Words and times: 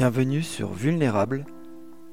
Bienvenue 0.00 0.42
sur 0.42 0.72
Vulnérable, 0.72 1.44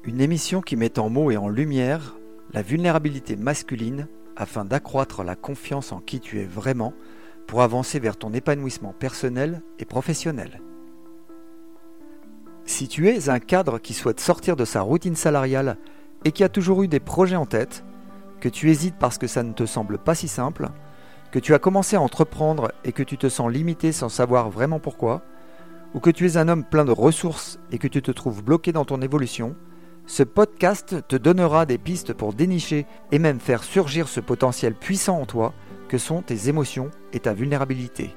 une 0.04 0.20
émission 0.20 0.60
qui 0.60 0.76
met 0.76 0.98
en 0.98 1.08
mots 1.08 1.30
et 1.30 1.38
en 1.38 1.48
lumière 1.48 2.18
la 2.52 2.60
vulnérabilité 2.60 3.34
masculine 3.34 4.08
afin 4.36 4.66
d'accroître 4.66 5.24
la 5.24 5.36
confiance 5.36 5.90
en 5.90 6.00
qui 6.00 6.20
tu 6.20 6.38
es 6.38 6.44
vraiment 6.44 6.92
pour 7.46 7.62
avancer 7.62 7.98
vers 7.98 8.18
ton 8.18 8.34
épanouissement 8.34 8.92
personnel 8.92 9.62
et 9.78 9.86
professionnel. 9.86 10.60
Si 12.66 12.88
tu 12.88 13.08
es 13.08 13.30
un 13.30 13.40
cadre 13.40 13.78
qui 13.78 13.94
souhaite 13.94 14.20
sortir 14.20 14.54
de 14.54 14.66
sa 14.66 14.82
routine 14.82 15.16
salariale 15.16 15.78
et 16.26 16.32
qui 16.32 16.44
a 16.44 16.50
toujours 16.50 16.82
eu 16.82 16.88
des 16.88 17.00
projets 17.00 17.36
en 17.36 17.46
tête, 17.46 17.84
que 18.42 18.50
tu 18.50 18.68
hésites 18.68 18.98
parce 18.98 19.16
que 19.16 19.26
ça 19.26 19.42
ne 19.42 19.54
te 19.54 19.64
semble 19.64 19.96
pas 19.96 20.14
si 20.14 20.28
simple, 20.28 20.68
que 21.32 21.38
tu 21.38 21.54
as 21.54 21.58
commencé 21.58 21.96
à 21.96 22.02
entreprendre 22.02 22.70
et 22.84 22.92
que 22.92 23.02
tu 23.02 23.16
te 23.16 23.30
sens 23.30 23.50
limité 23.50 23.92
sans 23.92 24.10
savoir 24.10 24.50
vraiment 24.50 24.78
pourquoi, 24.78 25.22
ou 25.94 26.00
que 26.00 26.10
tu 26.10 26.26
es 26.26 26.36
un 26.36 26.48
homme 26.48 26.64
plein 26.64 26.84
de 26.84 26.92
ressources 26.92 27.58
et 27.72 27.78
que 27.78 27.88
tu 27.88 28.02
te 28.02 28.10
trouves 28.10 28.42
bloqué 28.42 28.72
dans 28.72 28.84
ton 28.84 29.00
évolution, 29.02 29.56
ce 30.06 30.22
podcast 30.22 31.06
te 31.06 31.16
donnera 31.16 31.66
des 31.66 31.78
pistes 31.78 32.12
pour 32.12 32.32
dénicher 32.32 32.86
et 33.12 33.18
même 33.18 33.40
faire 33.40 33.62
surgir 33.62 34.08
ce 34.08 34.20
potentiel 34.20 34.74
puissant 34.74 35.20
en 35.20 35.26
toi 35.26 35.52
que 35.88 35.98
sont 35.98 36.22
tes 36.22 36.48
émotions 36.48 36.90
et 37.12 37.20
ta 37.20 37.34
vulnérabilité. 37.34 38.14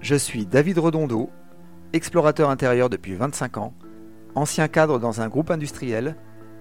Je 0.00 0.16
suis 0.16 0.44
David 0.44 0.78
Redondo, 0.78 1.30
explorateur 1.94 2.50
intérieur 2.50 2.90
depuis 2.90 3.14
25 3.14 3.56
ans, 3.56 3.74
ancien 4.34 4.68
cadre 4.68 4.98
dans 4.98 5.22
un 5.22 5.28
groupe 5.28 5.50
industriel, 5.50 6.16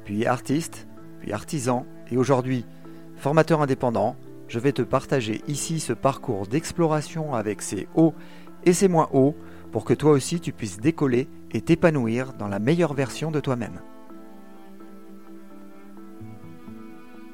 puis 0.05 0.25
artiste, 0.25 0.87
puis 1.19 1.33
artisan 1.33 1.85
et 2.09 2.17
aujourd'hui 2.17 2.65
formateur 3.17 3.61
indépendant. 3.61 4.15
Je 4.47 4.59
vais 4.59 4.71
te 4.71 4.81
partager 4.81 5.41
ici 5.47 5.79
ce 5.79 5.93
parcours 5.93 6.47
d'exploration 6.47 7.33
avec 7.33 7.61
ses 7.61 7.87
hauts 7.95 8.13
et 8.65 8.73
ses 8.73 8.87
moins 8.87 9.09
hauts 9.13 9.35
pour 9.71 9.85
que 9.85 9.93
toi 9.93 10.11
aussi 10.11 10.39
tu 10.39 10.51
puisses 10.51 10.79
décoller 10.79 11.27
et 11.51 11.61
t'épanouir 11.61 12.33
dans 12.33 12.47
la 12.47 12.59
meilleure 12.59 12.93
version 12.93 13.31
de 13.31 13.39
toi-même. 13.39 13.81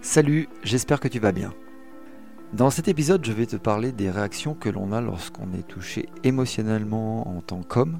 Salut, 0.02 0.48
j'espère 0.64 1.00
que 1.00 1.10
tu 1.10 1.20
vas 1.20 1.34
bien. 1.34 1.54
Dans 2.54 2.70
cet 2.70 2.88
épisode, 2.88 3.24
je 3.26 3.32
vais 3.32 3.46
te 3.46 3.58
parler 3.58 3.92
des 3.92 4.10
réactions 4.10 4.56
que 4.56 4.70
l'on 4.70 4.92
a 4.92 5.02
lorsqu'on 5.02 5.54
est 5.54 5.68
touché 5.68 6.08
émotionnellement 6.24 7.28
en 7.28 7.42
tant 7.42 7.62
qu'homme. 7.62 8.00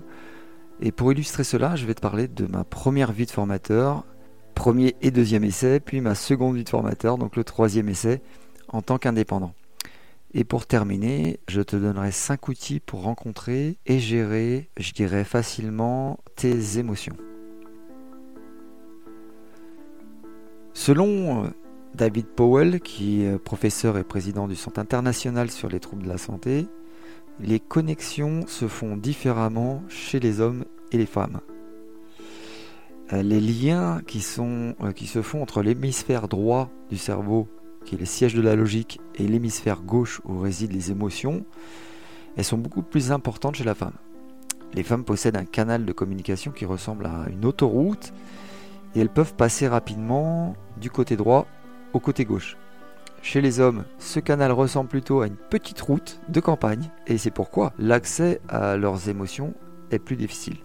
Et 0.82 0.92
pour 0.92 1.12
illustrer 1.12 1.44
cela, 1.44 1.76
je 1.76 1.86
vais 1.86 1.94
te 1.94 2.02
parler 2.02 2.28
de 2.28 2.48
ma 2.48 2.64
première 2.64 3.12
vie 3.12 3.26
de 3.26 3.32
formateur, 3.32 4.06
premier 4.56 4.96
et 5.02 5.12
deuxième 5.12 5.44
essai, 5.44 5.80
puis 5.80 6.02
ma 6.02 6.16
seconde 6.16 6.56
vie 6.56 6.64
de 6.64 6.70
formateur, 6.70 7.18
donc 7.18 7.36
le 7.36 7.44
troisième 7.44 7.90
essai, 7.90 8.22
en 8.70 8.82
tant 8.82 8.98
qu'indépendant. 8.98 9.54
Et 10.34 10.44
pour 10.44 10.68
terminer, 10.68 11.40
je 11.48 11.62
te 11.62 11.76
donnerai 11.76 12.12
cinq 12.12 12.50
outils 12.50 12.80
pour 12.80 13.02
rencontrer 13.02 13.78
et 13.86 14.00
gérer, 14.00 14.70
je 14.78 14.92
dirais 14.92 15.24
facilement, 15.24 16.20
tes 16.36 16.78
émotions. 16.78 17.18
Selon 20.74 21.46
euh, 21.46 21.48
David 21.96 22.28
Powell, 22.28 22.80
qui 22.80 23.24
est 23.24 23.40
professeur 23.40 23.98
et 23.98 24.04
président 24.04 24.48
du 24.48 24.56
Centre 24.56 24.80
international 24.80 25.50
sur 25.50 25.68
les 25.68 25.80
troubles 25.80 26.04
de 26.04 26.10
la 26.10 26.20
santé, 26.20 26.68
les 27.40 27.60
connexions 27.60 28.46
se 28.48 28.68
font 28.68 28.98
différemment 28.98 29.82
chez 29.88 30.20
les 30.20 30.42
hommes 30.42 30.66
et 30.92 30.98
les 30.98 31.06
femmes. 31.06 31.42
Euh, 33.14 33.24
les 33.24 33.40
liens 33.40 34.02
qui, 34.06 34.24
euh, 34.40 34.92
qui 34.92 35.08
se 35.08 35.22
font 35.22 35.42
entre 35.42 35.64
l'hémisphère 35.64 36.28
droit 36.28 36.70
du 36.90 36.98
cerveau, 36.98 37.48
qui 37.90 37.96
est 37.96 37.98
le 38.00 38.06
siège 38.06 38.36
de 38.36 38.42
la 38.42 38.56
logique, 38.56 39.02
et 39.16 39.26
l'hémisphère 39.28 39.82
gauche 39.82 40.22
où 40.24 40.38
résident 40.38 40.76
les 40.76 40.92
émotions, 40.92 41.44
elles 42.38 42.44
sont 42.44 42.60
beaucoup 42.60 42.84
plus 42.84 43.12
importantes 43.12 43.56
chez 43.56 43.64
la 43.64 43.74
femme. 43.74 43.96
Les 44.76 44.84
femmes 44.84 45.04
possèdent 45.04 45.38
un 45.38 45.46
canal 45.46 45.86
de 45.86 45.92
communication 45.92 46.52
qui 46.52 46.66
ressemble 46.66 47.08
à 47.08 47.26
une 47.32 47.46
autoroute 47.46 48.14
et 48.94 49.00
elles 49.00 49.10
peuvent 49.10 49.34
passer 49.34 49.68
rapidement 49.68 50.56
du 50.80 50.92
côté 50.92 51.18
droit 51.18 51.48
au 51.94 52.00
côté 52.00 52.26
gauche. 52.26 52.58
Chez 53.24 53.42
les 53.42 53.60
hommes, 53.60 53.86
ce 53.98 54.20
canal 54.20 54.52
ressemble 54.52 54.88
plutôt 54.88 55.22
à 55.22 55.28
une 55.28 55.36
petite 55.36 55.82
route 55.82 56.22
de 56.30 56.40
campagne 56.40 56.92
et 57.08 57.18
c'est 57.18 57.32
pourquoi 57.32 57.74
l'accès 57.80 58.40
à 58.50 58.78
leurs 58.78 59.10
émotions 59.10 59.56
est 59.90 59.98
plus 59.98 60.16
difficile. 60.16 60.58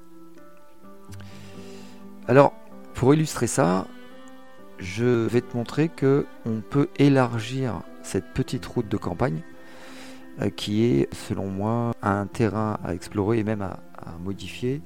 Alors, 2.28 2.52
pour 2.92 3.14
illustrer 3.14 3.46
ça, 3.46 3.86
je 4.78 5.26
vais 5.26 5.40
te 5.40 5.56
montrer 5.56 5.88
que 5.88 6.26
on 6.46 6.60
peut 6.60 6.88
élargir 6.98 7.82
cette 8.02 8.32
petite 8.34 8.66
route 8.66 8.88
de 8.88 8.96
campagne 8.96 9.42
euh, 10.42 10.50
qui 10.50 10.84
est, 10.84 11.12
selon 11.14 11.48
moi, 11.48 11.92
un 12.02 12.26
terrain 12.26 12.78
à 12.84 12.94
explorer 12.94 13.38
et 13.38 13.44
même 13.44 13.62
à, 13.62 13.80
modifier, 14.22 14.82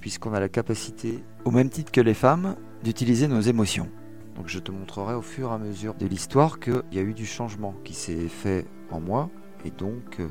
puisqu'on 0.00 0.34
a 0.34 0.40
la 0.40 0.50
capacité, 0.50 1.24
au 1.46 1.50
même 1.50 1.70
titre 1.70 1.90
que 1.90 2.00
les 2.00 2.12
femmes, 2.12 2.56
d'utiliser 2.82 3.26
nos 3.26 3.40
émotions. 3.40 3.88
Donc 4.36 4.48
je 4.48 4.58
te 4.58 4.70
montrerai 4.70 5.14
au 5.14 5.22
fur 5.22 5.50
et 5.50 5.54
à 5.54 5.58
mesure 5.58 5.94
de 5.94 6.06
l'histoire 6.06 6.60
qu'il 6.60 6.82
y 6.92 6.98
a 6.98 7.02
eu 7.02 7.14
du 7.14 7.24
changement 7.24 7.74
qui 7.84 7.94
s'est 7.94 8.28
fait 8.28 8.66
en 8.90 9.00
moi. 9.00 9.30
Et 9.64 9.70
donc, 9.70 10.20
euh, 10.20 10.28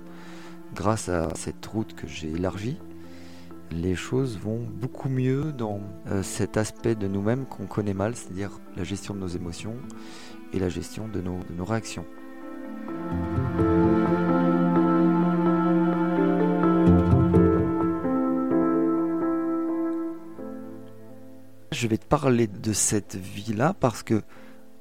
grâce 0.76 1.10
à 1.10 1.30
cette 1.36 1.66
route 1.66 1.96
que 1.96 2.08
j'ai 2.08 2.30
élargie, 2.30 2.78
les 3.72 3.96
choses 3.96 4.38
vont 4.38 4.60
beaucoup 4.60 5.10
mieux 5.10 5.52
dans 5.52 5.82
euh, 6.08 6.24
cet 6.24 6.58
aspect 6.58 6.96
de 6.96 7.08
nous-mêmes 7.08 7.46
qu'on 7.46 7.66
connaît 7.66 7.94
mal, 7.94 8.16
c'est-à-dire 8.16 8.52
la 8.76 8.84
gestion 8.84 9.14
de 9.14 9.20
nos 9.20 9.28
émotions 9.28 9.76
et 10.54 10.60
la 10.60 10.70
gestion 10.70 11.08
de 11.08 11.22
nos, 11.22 11.66
réactions. 11.66 12.06
Je 21.72 21.88
vais 21.88 21.98
te 21.98 22.06
parler 22.06 22.48
de 22.48 22.72
cette 22.72 23.16
vie-là 23.16 23.74
parce 23.80 24.04
que 24.04 24.22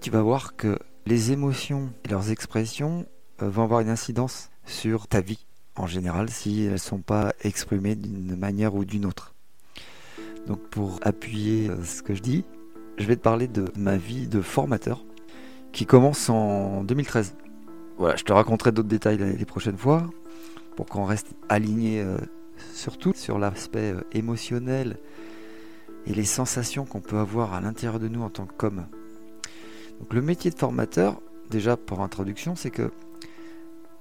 tu 0.00 0.10
vas 0.10 0.22
voir 0.22 0.56
que 0.56 0.78
les 1.06 1.32
émotions 1.32 1.90
et 2.04 2.08
leurs 2.08 2.30
expressions 2.30 3.06
euh, 3.40 3.48
vont 3.48 3.64
avoir 3.64 3.80
une 3.80 3.88
incidence 3.88 4.50
sur 4.66 5.08
ta 5.08 5.20
vie 5.20 5.46
en 5.76 5.86
général 5.86 6.30
si 6.30 6.64
elles 6.64 6.72
ne 6.72 6.76
sont 6.76 7.00
pas 7.00 7.32
exprimées 7.42 7.94
d'une 7.94 8.36
manière 8.36 8.74
ou 8.74 8.84
d'une 8.84 9.06
autre. 9.06 9.34
Donc 10.46 10.60
pour 10.70 10.98
appuyer 11.02 11.68
euh, 11.68 11.82
ce 11.84 12.02
que 12.02 12.14
je 12.14 12.22
dis, 12.22 12.44
je 12.98 13.06
vais 13.06 13.16
te 13.16 13.22
parler 13.22 13.48
de 13.48 13.66
ma 13.76 13.96
vie 13.96 14.28
de 14.28 14.40
formateur 14.40 15.04
qui 15.72 15.86
commence 15.86 16.28
en 16.28 16.84
2013. 16.84 17.34
Voilà, 17.98 18.16
je 18.16 18.24
te 18.24 18.32
raconterai 18.32 18.72
d'autres 18.72 18.88
détails 18.88 19.18
les 19.18 19.44
prochaines 19.44 19.78
fois 19.78 20.08
pour 20.76 20.86
qu'on 20.86 21.04
reste 21.04 21.28
aligné 21.48 22.00
euh, 22.00 22.18
surtout 22.74 23.12
sur 23.14 23.38
l'aspect 23.38 23.94
émotionnel 24.12 24.98
et 26.06 26.14
les 26.14 26.24
sensations 26.24 26.84
qu'on 26.84 27.00
peut 27.00 27.18
avoir 27.18 27.54
à 27.54 27.60
l'intérieur 27.60 28.00
de 28.00 28.08
nous 28.08 28.22
en 28.22 28.30
tant 28.30 28.46
qu'homme. 28.46 28.86
Donc 30.00 30.12
le 30.14 30.22
métier 30.22 30.50
de 30.50 30.58
formateur, 30.58 31.20
déjà 31.50 31.76
pour 31.76 32.00
introduction, 32.00 32.56
c'est 32.56 32.70
que 32.70 32.90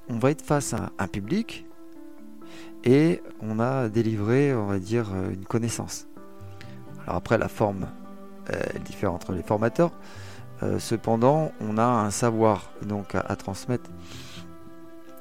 on 0.10 0.18
va 0.18 0.32
être 0.32 0.42
face 0.42 0.74
à 0.74 0.92
un 0.98 1.08
public 1.08 1.66
et 2.84 3.22
on 3.42 3.60
a 3.60 3.90
délivré, 3.90 4.54
on 4.54 4.68
va 4.68 4.80
dire, 4.80 5.10
une 5.30 5.46
connaissance. 5.46 6.08
Alors 7.04 7.16
après, 7.16 7.38
la 7.38 7.48
forme 7.48 7.88
elle 8.48 8.82
diffère 8.84 9.14
entre 9.14 9.34
les 9.34 9.44
formateurs. 9.44 9.92
Euh, 10.64 10.80
cependant, 10.80 11.52
on 11.60 11.78
a 11.78 11.86
un 11.86 12.12
savoir 12.12 12.72
donc 12.82 13.16
à, 13.16 13.36
transmettre. 13.36 13.90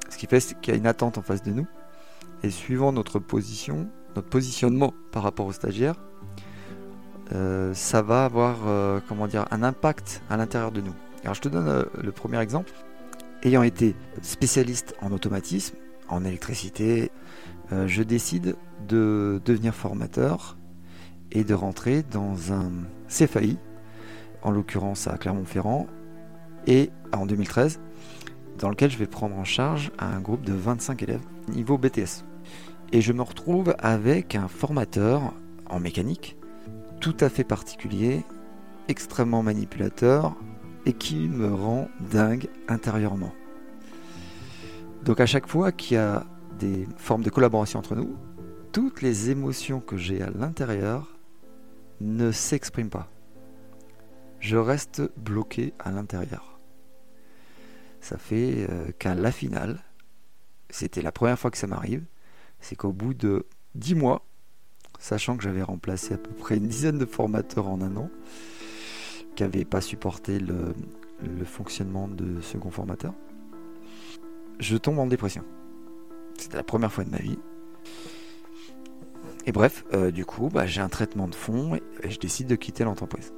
Ce 0.09 0.17
qui 0.17 0.27
fait 0.27 0.55
qu'il 0.61 0.73
y 0.73 0.75
a 0.75 0.77
une 0.77 0.87
attente 0.87 1.17
en 1.17 1.21
face 1.21 1.43
de 1.43 1.51
nous. 1.51 1.67
Et 2.43 2.49
suivant 2.49 2.91
notre 2.91 3.19
position, 3.19 3.87
notre 4.15 4.27
positionnement 4.27 4.93
par 5.11 5.23
rapport 5.23 5.45
aux 5.45 5.51
stagiaires, 5.51 5.95
euh, 7.33 7.73
ça 7.73 8.01
va 8.01 8.25
avoir 8.25 8.57
euh, 8.67 8.99
un 9.51 9.63
impact 9.63 10.21
à 10.29 10.37
l'intérieur 10.37 10.71
de 10.71 10.81
nous. 10.81 10.93
Alors 11.23 11.35
je 11.35 11.41
te 11.41 11.49
donne 11.49 11.67
euh, 11.67 11.83
le 12.01 12.11
premier 12.11 12.39
exemple. 12.39 12.71
Ayant 13.43 13.63
été 13.63 13.95
spécialiste 14.21 14.95
en 15.01 15.11
automatisme, 15.11 15.75
en 16.09 16.23
électricité, 16.23 17.11
je 17.71 18.03
décide 18.03 18.55
de 18.87 19.41
devenir 19.45 19.73
formateur 19.73 20.57
et 21.31 21.43
de 21.43 21.53
rentrer 21.53 22.03
dans 22.03 22.53
un 22.53 22.71
CFAI, 23.07 23.57
en 24.43 24.51
l'occurrence 24.51 25.07
à 25.07 25.17
Clermont-Ferrand, 25.17 25.87
et 26.67 26.91
en 27.13 27.25
2013, 27.25 27.79
dans 28.59 28.69
lequel 28.69 28.91
je 28.91 28.97
vais 28.97 29.07
prendre 29.07 29.35
en 29.35 29.43
charge 29.43 29.91
un 29.97 30.19
groupe 30.19 30.45
de 30.45 30.53
25 30.53 31.01
élèves 31.01 31.25
niveau 31.47 31.79
BTS. 31.79 32.25
Et 32.91 33.01
je 33.01 33.13
me 33.13 33.23
retrouve 33.23 33.73
avec 33.79 34.35
un 34.35 34.47
formateur 34.47 35.33
en 35.67 35.79
mécanique 35.79 36.37
tout 36.99 37.15
à 37.19 37.29
fait 37.29 37.43
particulier, 37.43 38.23
extrêmement 38.87 39.41
manipulateur 39.41 40.35
et 40.85 40.93
qui 40.93 41.29
me 41.29 41.53
rend 41.53 41.89
dingue 41.99 42.47
intérieurement. 42.67 43.33
Donc 45.03 45.19
à 45.19 45.25
chaque 45.25 45.47
fois 45.47 45.71
qu'il 45.71 45.95
y 45.95 45.99
a 45.99 46.25
des 46.59 46.87
formes 46.97 47.23
de 47.23 47.29
collaboration 47.29 47.79
entre 47.79 47.95
nous, 47.95 48.15
toutes 48.71 49.01
les 49.01 49.29
émotions 49.29 49.79
que 49.79 49.97
j'ai 49.97 50.21
à 50.21 50.29
l'intérieur 50.29 51.17
ne 51.99 52.31
s'expriment 52.31 52.89
pas. 52.89 53.09
Je 54.39 54.57
reste 54.57 55.01
bloqué 55.17 55.73
à 55.79 55.91
l'intérieur. 55.91 56.59
Ça 57.99 58.17
fait 58.17 58.65
euh, 58.69 58.91
qu'à 58.97 59.13
la 59.13 59.31
finale, 59.31 59.83
c'était 60.69 61.01
la 61.01 61.11
première 61.11 61.37
fois 61.37 61.51
que 61.51 61.57
ça 61.57 61.67
m'arrive, 61.67 62.03
c'est 62.59 62.75
qu'au 62.75 62.91
bout 62.91 63.13
de 63.13 63.45
10 63.75 63.95
mois, 63.95 64.25
sachant 64.99 65.37
que 65.37 65.43
j'avais 65.43 65.61
remplacé 65.61 66.13
à 66.13 66.17
peu 66.17 66.31
près 66.31 66.57
une 66.57 66.67
dizaine 66.67 66.97
de 66.97 67.05
formateurs 67.05 67.67
en 67.67 67.81
un 67.81 67.95
an, 67.97 68.09
qui 69.49 69.65
pas 69.65 69.81
supporté 69.81 70.39
le, 70.39 70.73
fonctionnement 71.45 72.07
de 72.07 72.41
second 72.41 72.71
formateur, 72.71 73.13
je 74.59 74.77
tombe 74.77 74.99
en 74.99 75.07
dépression. 75.07 75.43
C'était 76.37 76.57
la 76.57 76.63
première 76.63 76.91
fois 76.91 77.03
de 77.03 77.09
ma 77.09 77.17
vie. 77.17 77.37
Et 79.45 79.51
bref, 79.51 79.85
euh, 79.93 80.11
du 80.11 80.25
coup, 80.25 80.49
bah, 80.49 80.65
j'ai 80.65 80.81
un 80.81 80.89
traitement 80.89 81.27
de 81.27 81.35
fond 81.35 81.75
et 81.75 82.09
je 82.09 82.19
décide 82.19 82.47
de 82.47 82.55
quitter 82.55 82.83
l'entreprise. 82.83 83.33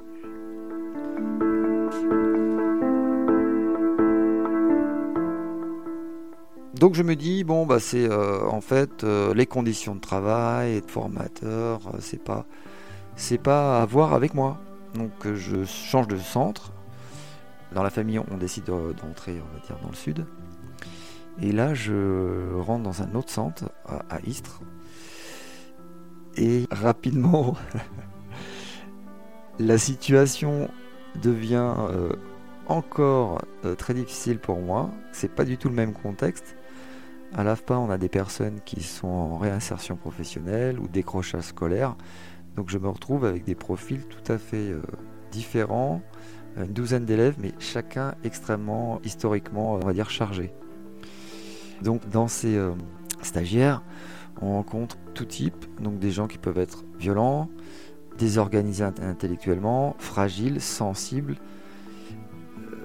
Donc 6.74 6.94
je 6.94 7.02
me 7.02 7.14
dis 7.14 7.44
bon 7.44 7.66
bah 7.66 7.78
c'est 7.78 8.10
euh, 8.10 8.44
en 8.46 8.60
fait 8.60 9.04
euh, 9.04 9.32
les 9.32 9.46
conditions 9.46 9.94
de 9.94 10.00
travail 10.00 10.72
et 10.74 10.80
de 10.80 10.90
formateur, 10.90 11.80
c'est 12.00 12.22
pas 12.22 12.44
c'est 13.16 13.38
pas 13.38 13.80
à 13.80 13.86
voir 13.86 14.12
avec 14.12 14.34
moi. 14.34 14.60
Donc 14.94 15.12
je 15.34 15.64
change 15.64 16.08
de 16.08 16.16
centre. 16.16 16.72
Dans 17.72 17.82
la 17.82 17.90
famille, 17.90 18.18
on 18.18 18.36
décide 18.36 18.64
d'entrer, 18.64 19.40
on 19.40 19.54
va 19.54 19.66
dire, 19.66 19.76
dans 19.82 19.88
le 19.88 19.96
sud. 19.96 20.26
Et 21.42 21.50
là, 21.50 21.74
je 21.74 22.54
rentre 22.54 22.84
dans 22.84 23.02
un 23.02 23.14
autre 23.16 23.30
centre 23.30 23.64
à, 23.84 24.20
Istres. 24.24 24.60
Et 26.36 26.66
rapidement, 26.70 27.56
la 29.58 29.78
situation 29.78 30.70
devient 31.20 31.74
encore 32.66 33.42
très 33.78 33.94
difficile 33.94 34.38
pour 34.38 34.60
moi. 34.60 34.90
C'est 35.10 35.32
pas 35.32 35.44
du 35.44 35.58
tout 35.58 35.68
le 35.68 35.74
même 35.74 35.92
contexte. 35.92 36.56
À 37.36 37.42
l'AFPA, 37.42 37.78
on 37.78 37.90
a 37.90 37.98
des 37.98 38.08
personnes 38.08 38.60
qui 38.64 38.80
sont 38.80 39.08
en 39.08 39.38
réinsertion 39.38 39.96
professionnelle 39.96 40.78
ou 40.78 40.86
décrochage 40.86 41.42
scolaire. 41.42 41.96
Donc 42.56 42.70
je 42.70 42.78
me 42.78 42.88
retrouve 42.88 43.24
avec 43.24 43.44
des 43.44 43.54
profils 43.54 44.04
tout 44.06 44.32
à 44.32 44.38
fait 44.38 44.70
euh, 44.70 44.80
différents, 45.32 46.02
une 46.56 46.72
douzaine 46.72 47.04
d'élèves, 47.04 47.36
mais 47.40 47.52
chacun 47.58 48.14
extrêmement 48.22 49.00
historiquement, 49.04 49.74
on 49.74 49.78
va 49.78 50.04
chargé. 50.04 50.52
Donc 51.82 52.08
dans 52.08 52.28
ces 52.28 52.56
euh, 52.56 52.72
stagiaires, 53.22 53.82
on 54.40 54.52
rencontre 54.54 54.96
tout 55.14 55.24
type, 55.24 55.66
donc 55.80 55.98
des 55.98 56.10
gens 56.10 56.28
qui 56.28 56.38
peuvent 56.38 56.58
être 56.58 56.84
violents, 56.98 57.48
désorganisés 58.18 58.84
intellectuellement, 58.84 59.96
fragiles, 59.98 60.60
sensibles, 60.60 61.36
euh, 62.58 62.76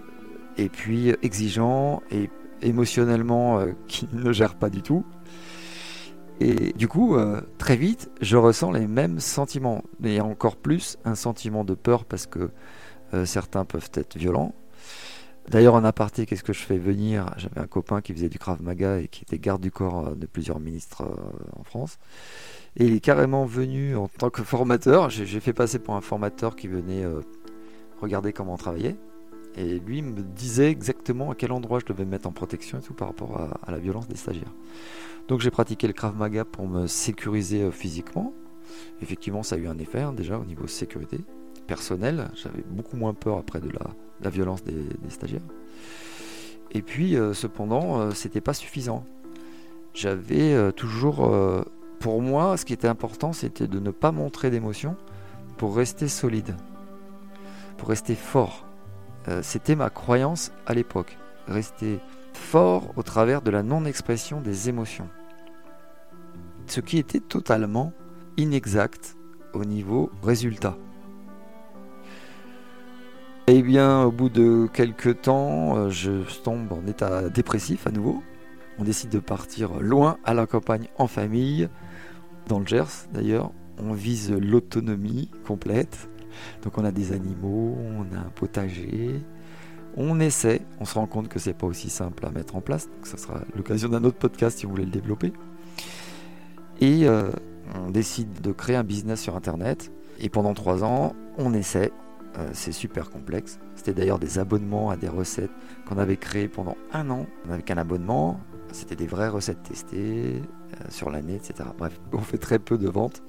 et 0.58 0.70
puis 0.70 1.14
exigeants 1.22 2.02
et 2.10 2.32
émotionnellement 2.64 3.64
qui 3.88 4.10
ne 4.14 4.32
gère 4.32 4.56
pas 4.56 4.72
du 4.72 4.82
tout. 4.82 5.06
Et 6.40 6.74
du 6.74 6.88
coup, 6.88 7.16
euh, 7.16 7.42
très 7.58 7.76
vite, 7.76 8.10
je 8.22 8.38
ressens 8.38 8.72
les 8.72 8.88
mêmes 8.88 9.20
sentiments, 9.20 9.84
mais 10.00 10.22
encore 10.22 10.56
plus 10.56 10.98
un 11.04 11.16
sentiment 11.16 11.66
de 11.66 11.74
peur 11.74 12.06
parce 12.06 12.28
que 12.28 12.52
euh, 13.14 13.26
certains 13.26 13.66
peuvent 13.66 13.90
être 13.94 14.18
violents. 14.18 14.56
D'ailleurs, 15.50 15.74
en 15.74 15.84
aparté, 15.84 16.26
qu'est-ce 16.26 16.44
que 16.44 16.54
je 16.54 16.62
fais 16.62 16.78
venir? 16.78 17.34
J'avais 17.38 17.60
un 17.60 17.68
copain 17.68 18.02
qui 18.02 18.14
faisait 18.14 18.30
du 18.30 18.38
Krav 18.38 18.62
Maga 18.62 19.00
et 19.00 19.08
qui 19.08 19.24
était 19.24 19.40
garde 19.40 19.62
du 19.62 19.72
corps 19.72 20.16
de 20.16 20.28
plusieurs 20.28 20.60
ministres 20.60 21.12
en 21.58 21.64
France. 21.64 21.98
Et 22.78 22.86
il 22.86 22.94
est 22.94 23.00
carrément 23.00 23.46
venu 23.46 23.96
en 23.96 24.08
tant 24.08 24.30
que 24.30 24.44
formateur. 24.44 25.10
J'ai 25.10 25.40
fait 25.40 25.54
passer 25.54 25.80
pour 25.80 25.96
un 25.96 26.02
formateur 26.02 26.56
qui 26.56 26.68
venait 26.68 27.04
regarder 28.00 28.32
comment 28.32 28.54
on 28.54 28.58
travaillait. 28.58 28.96
Et 29.60 29.78
lui 29.80 30.02
me 30.02 30.22
disait 30.22 30.72
exactement 30.72 31.32
à 31.32 31.36
quel 31.36 31.52
endroit 31.52 31.80
je 31.80 31.86
devais 31.86 32.06
me 32.06 32.12
mettre 32.12 32.30
en 32.30 32.32
protection 32.32 32.80
et 32.80 32.82
tout 32.82 32.94
par 32.94 33.10
rapport 33.10 33.42
à, 33.66 33.72
la 33.72 33.78
violence 33.78 34.08
des 34.08 34.16
stagiaires. 34.16 34.54
Donc 35.28 35.42
j'ai 35.42 35.52
pratiqué 35.52 35.86
le 35.86 35.92
Krav 35.92 36.16
Maga 36.16 36.46
pour 36.46 36.66
me 36.66 36.88
sécuriser 36.88 37.64
euh, 37.64 37.72
physiquement. 37.72 38.34
Effectivement, 39.02 39.44
ça 39.44 39.56
a 39.56 39.58
eu 39.58 39.68
un 39.68 39.78
effet 39.78 40.00
hein, 40.00 40.14
déjà 40.14 40.40
au 40.40 40.46
niveau 40.46 40.66
sécurité 40.66 41.20
personnelle. 41.68 42.30
J'avais 42.36 42.64
beaucoup 42.70 42.96
moins 42.96 43.14
peur 43.14 43.38
après 43.38 43.60
de 43.60 43.70
la, 44.22 44.30
violence 44.30 44.64
des, 44.64 44.76
stagiaires. 45.10 45.42
Et 46.72 46.82
puis, 46.82 47.18
euh, 47.18 47.34
cependant, 47.34 48.00
euh, 48.00 48.12
c'était 48.12 48.42
pas 48.42 48.54
suffisant. 48.54 49.04
J'avais 49.94 50.72
toujours, 50.74 51.34
pour 52.00 52.22
moi, 52.22 52.56
ce 52.58 52.64
qui 52.64 52.74
était 52.74 52.88
important, 52.88 53.34
c'était 53.34 53.68
de 53.68 53.80
ne 53.80 53.90
pas 53.90 54.12
montrer 54.12 54.52
d'émotion 54.52 54.96
pour 55.58 55.76
rester 55.76 56.08
solide, 56.08 56.56
pour 57.76 57.90
rester 57.90 58.14
fort. 58.14 58.69
Euh, 59.30 59.42
c'était 59.44 59.76
ma 59.76 59.90
croyance 59.90 60.52
à 60.66 60.74
l'époque. 60.74 61.18
Rester 61.48 62.00
fort 62.34 62.94
au 62.96 63.04
travers 63.04 63.42
de 63.42 63.52
la 63.52 63.64
non-expression 63.64 64.42
des 64.42 64.70
émotions. 64.70 65.08
Ce 66.68 66.82
qui 66.82 66.98
était 66.98 67.20
totalement 67.20 67.94
inexact 68.38 69.18
au 69.54 69.66
niveau 69.66 70.12
résultat. 70.24 70.78
Eh 73.48 73.62
bien, 73.62 74.04
au 74.04 74.12
bout 74.12 74.30
de 74.30 74.68
quelques 74.72 75.22
temps, 75.22 75.76
euh, 75.76 75.90
je 75.90 76.12
tombe 76.44 76.72
en 76.72 76.86
état 76.88 77.30
dépressif 77.30 77.88
à 77.88 77.92
nouveau. 77.92 78.24
On 78.78 78.84
décide 78.84 79.10
de 79.10 79.20
partir 79.20 79.80
loin 79.80 80.18
à 80.24 80.34
la 80.34 80.46
campagne 80.46 80.88
en 80.98 81.08
famille, 81.08 81.68
dans 82.48 82.60
le 82.60 82.66
Gers 82.66 83.08
d'ailleurs. 83.12 83.52
On 83.82 83.94
vise 83.94 84.32
l'autonomie 84.32 85.30
complète. 85.46 86.10
Donc 86.64 86.78
on 86.78 86.86
a 86.86 86.92
des 86.92 87.12
animaux, 87.12 87.78
on 87.78 88.16
a 88.16 88.20
un 88.20 88.30
potager. 88.36 89.22
On 89.98 90.20
essaie, 90.20 90.62
on 90.80 90.86
se 90.86 90.94
rend 90.96 91.08
compte 91.08 91.30
que 91.30 91.40
c'est 91.40 91.54
pas 91.54 91.68
aussi 91.68 91.90
simple 91.90 92.26
à 92.26 92.30
mettre 92.30 92.56
en 92.56 92.62
place. 92.62 92.88
Donc 92.88 93.08
ça 93.08 93.18
sera 93.18 93.42
l'occasion 93.56 93.90
d'un 93.90 94.04
autre 94.04 94.18
podcast 94.18 94.60
si 94.60 94.66
vous 94.66 94.72
voulez 94.72 94.86
le 94.86 94.92
développer. 94.92 95.34
Et 96.82 97.08
euh, 97.08 97.32
on 97.76 97.90
décide 97.90 98.42
de 98.42 98.52
créer 98.52 98.76
un 98.76 98.84
business 98.84 99.22
sur 99.22 99.36
Internet. 99.36 99.92
Et 100.20 100.30
pendant 100.30 100.54
trois 100.54 100.84
ans, 100.84 101.16
on 101.38 101.54
essaie. 101.54 101.92
Euh, 102.38 102.50
c'est 102.54 102.72
super 102.72 103.10
complexe. 103.10 103.60
C'était 103.76 103.94
d'ailleurs 103.94 104.20
des 104.20 104.38
abonnements 104.38 104.90
à 104.90 104.98
des 104.98 105.08
recettes 105.08 105.52
qu'on 105.88 105.98
avait 105.98 106.18
créées 106.18 106.48
pendant 106.48 106.78
un 106.94 107.10
an. 107.10 107.26
Avec 107.50 107.72
un 107.72 107.78
abonnement, 107.78 108.40
c'était 108.72 108.96
des 108.96 109.08
vraies 109.08 109.30
recettes 109.30 109.64
testées 109.64 110.42
euh, 110.42 110.86
sur 110.90 111.10
l'année, 111.10 111.36
etc. 111.36 111.70
Bref, 111.78 112.00
on 112.14 112.20
fait 112.20 112.38
très 112.38 112.60
peu 112.60 112.78
de 112.78 112.88
ventes. 112.88 113.24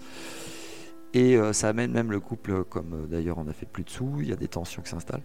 Et 1.12 1.36
euh, 1.36 1.52
ça 1.52 1.68
amène 1.68 1.90
même 1.90 2.12
le 2.12 2.20
couple, 2.20 2.64
comme 2.64 2.92
euh, 2.94 3.06
d'ailleurs 3.06 3.38
on 3.38 3.48
a 3.48 3.52
fait 3.52 3.66
plus 3.66 3.82
de 3.82 3.90
sous, 3.90 4.20
il 4.20 4.28
y 4.28 4.32
a 4.32 4.36
des 4.36 4.48
tensions 4.48 4.82
qui 4.82 4.90
s'installent. 4.90 5.22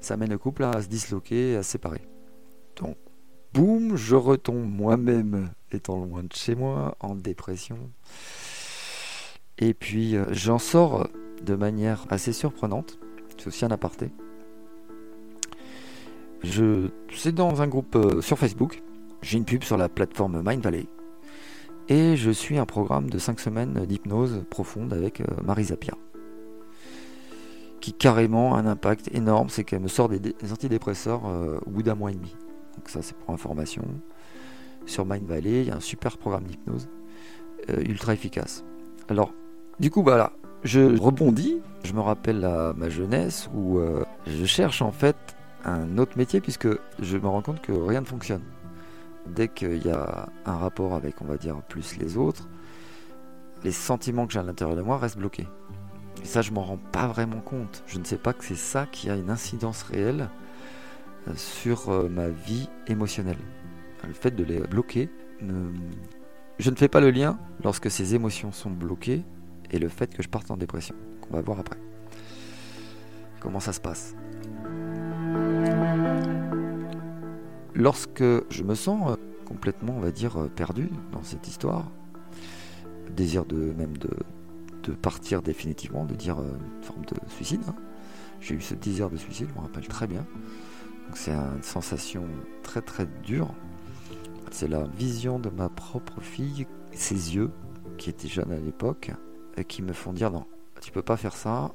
Ça 0.00 0.14
amène 0.14 0.30
le 0.30 0.38
couple 0.38 0.64
à 0.64 0.82
se 0.82 0.88
disloquer, 0.88 1.56
à 1.56 1.62
se 1.62 1.72
séparer. 1.72 2.00
Donc, 2.76 2.96
boum, 3.52 3.96
je 3.96 4.16
retombe 4.16 4.64
moi-même, 4.64 5.50
étant 5.70 6.02
loin 6.02 6.22
de 6.22 6.32
chez 6.32 6.54
moi, 6.54 6.96
en 7.00 7.14
dépression. 7.14 7.78
Et 9.58 9.74
puis, 9.74 10.16
euh, 10.16 10.24
j'en 10.30 10.58
sors 10.58 11.08
de 11.44 11.54
manière 11.54 12.06
assez 12.08 12.32
surprenante. 12.32 12.98
C'est 13.36 13.46
aussi 13.46 13.64
un 13.64 13.70
aparté. 13.70 14.10
Je, 16.42 16.88
c'est 17.14 17.34
dans 17.34 17.62
un 17.62 17.68
groupe 17.68 17.96
sur 18.20 18.38
Facebook. 18.38 18.82
J'ai 19.22 19.36
une 19.36 19.44
pub 19.44 19.62
sur 19.62 19.76
la 19.76 19.90
plateforme 19.90 20.42
Mind 20.44 20.62
Valley 20.62 20.86
et 21.90 22.16
je 22.16 22.30
suis 22.30 22.56
un 22.56 22.66
programme 22.66 23.10
de 23.10 23.18
5 23.18 23.40
semaines 23.40 23.84
d'hypnose 23.84 24.44
profonde 24.48 24.92
avec 24.92 25.20
euh, 25.20 25.24
Marisa 25.44 25.76
Pia. 25.76 25.94
Qui 27.80 27.92
carrément 27.92 28.54
a 28.54 28.60
un 28.60 28.66
impact 28.66 29.10
énorme, 29.12 29.48
c'est 29.48 29.64
qu'elle 29.64 29.80
me 29.80 29.88
sort 29.88 30.08
des, 30.08 30.34
antidépresseurs 30.52 31.26
euh, 31.26 31.58
au 31.66 31.70
bout 31.70 31.82
d'un 31.82 31.96
mois 31.96 32.12
et 32.12 32.14
demi. 32.14 32.36
Donc 32.76 32.88
ça 32.88 33.02
c'est 33.02 33.16
pour 33.16 33.34
information. 33.34 33.82
Sur 34.86 35.04
Mind 35.04 35.26
Valley, 35.26 35.62
il 35.62 35.68
y 35.68 35.70
a 35.70 35.76
un 35.76 35.80
super 35.80 36.16
programme 36.16 36.44
d'hypnose 36.44 36.88
euh, 37.68 37.80
ultra 37.80 38.14
efficace. 38.14 38.64
Alors, 39.08 39.34
du 39.80 39.90
coup, 39.90 40.04
voilà, 40.04 40.32
je 40.62 40.96
rebondis, 40.96 41.60
je 41.82 41.92
me 41.92 42.00
rappelle 42.00 42.44
à 42.44 42.72
ma 42.74 42.88
jeunesse 42.88 43.50
où 43.52 43.80
je 44.26 44.44
cherche 44.44 44.82
en 44.82 44.92
fait 44.92 45.16
un 45.64 45.98
autre 45.98 46.16
métier 46.16 46.40
puisque 46.40 46.68
je 47.00 47.16
me 47.16 47.26
rends 47.26 47.42
compte 47.42 47.60
que 47.60 47.72
rien 47.72 48.02
ne 48.02 48.06
fonctionne 48.06 48.42
dès 49.30 49.48
qu'il 49.48 49.84
y 49.86 49.90
a 49.90 50.28
un 50.44 50.56
rapport 50.56 50.94
avec, 50.94 51.22
on 51.22 51.24
va 51.24 51.36
dire, 51.36 51.62
plus 51.62 51.96
les 51.96 52.16
autres, 52.16 52.48
les 53.64 53.72
sentiments 53.72 54.26
que 54.26 54.32
j'ai 54.32 54.38
à 54.38 54.42
l'intérieur 54.42 54.76
de 54.76 54.82
moi 54.82 54.98
restent 54.98 55.18
bloqués. 55.18 55.48
Et 56.22 56.26
ça, 56.26 56.42
je 56.42 56.50
m'en 56.52 56.62
rends 56.62 56.80
pas 56.92 57.06
vraiment 57.06 57.40
compte. 57.40 57.82
Je 57.86 57.98
ne 57.98 58.04
sais 58.04 58.18
pas 58.18 58.32
que 58.32 58.44
c'est 58.44 58.54
ça 58.54 58.86
qui 58.86 59.10
a 59.10 59.16
une 59.16 59.30
incidence 59.30 59.82
réelle 59.82 60.28
euh, 61.28 61.32
sur 61.36 61.90
euh, 61.90 62.08
ma 62.08 62.28
vie 62.28 62.68
émotionnelle. 62.86 63.38
Le 64.06 64.14
fait 64.14 64.30
de 64.30 64.42
les 64.42 64.60
bloquer, 64.60 65.10
je 66.58 66.70
ne 66.70 66.76
fais 66.76 66.88
pas 66.88 67.00
le 67.00 67.10
lien 67.10 67.38
lorsque 67.62 67.90
ces 67.90 68.14
émotions 68.14 68.50
sont 68.50 68.70
bloquées 68.70 69.22
et 69.70 69.78
le 69.78 69.88
fait 69.88 70.14
que 70.14 70.22
je 70.22 70.28
parte 70.28 70.50
en 70.50 70.56
dépression. 70.56 70.94
Qu'on 71.20 71.34
va 71.34 71.42
voir 71.42 71.58
après. 71.58 71.78
Comment 73.40 73.60
ça 73.60 73.72
se 73.72 73.80
passe? 73.80 74.14
Lorsque 77.80 78.22
je 78.22 78.62
me 78.62 78.74
sens 78.74 79.10
euh, 79.10 79.16
complètement, 79.46 79.94
on 79.96 80.00
va 80.00 80.10
dire, 80.10 80.36
euh, 80.36 80.48
perdu 80.48 80.88
dans 81.12 81.22
cette 81.22 81.48
histoire, 81.48 81.90
désir 83.16 83.44
de 83.44 83.56
même 83.56 83.96
de, 83.96 84.10
partir 85.02 85.40
définitivement, 85.40 86.04
de 86.04 86.14
dire 86.14 86.40
euh, 86.40 86.50
une 86.76 86.82
forme 86.82 87.04
de 87.04 87.14
suicide. 87.28 87.62
Hein. 87.68 87.76
J'ai 88.40 88.56
eu 88.56 88.60
ce 88.60 88.74
désir 88.74 89.08
de 89.08 89.16
suicide, 89.16 89.48
je 89.48 89.54
me 89.54 89.64
rappelle 89.64 89.86
très 89.86 90.08
bien. 90.08 90.26
c'est 91.14 91.32
une 91.32 91.62
sensation 91.62 92.24
très 92.62 92.82
très 92.82 93.06
dure. 93.22 93.54
C'est 94.50 94.66
la 94.66 94.82
vision 94.82 95.38
de 95.38 95.48
ma 95.48 95.68
propre 95.68 96.20
fille 96.20 96.66
ces 96.92 97.36
yeux, 97.36 97.52
qui 97.98 98.10
étaient 98.10 98.26
jeunes 98.26 98.50
à 98.50 98.58
l'époque, 98.58 99.12
et 99.56 99.64
qui 99.64 99.80
me 99.80 99.92
font 99.92 100.12
dire 100.12 100.32
non, 100.32 100.44
tu 100.80 100.90
peux 100.90 101.02
pas 101.02 101.16
faire 101.16 101.36
ça. 101.36 101.72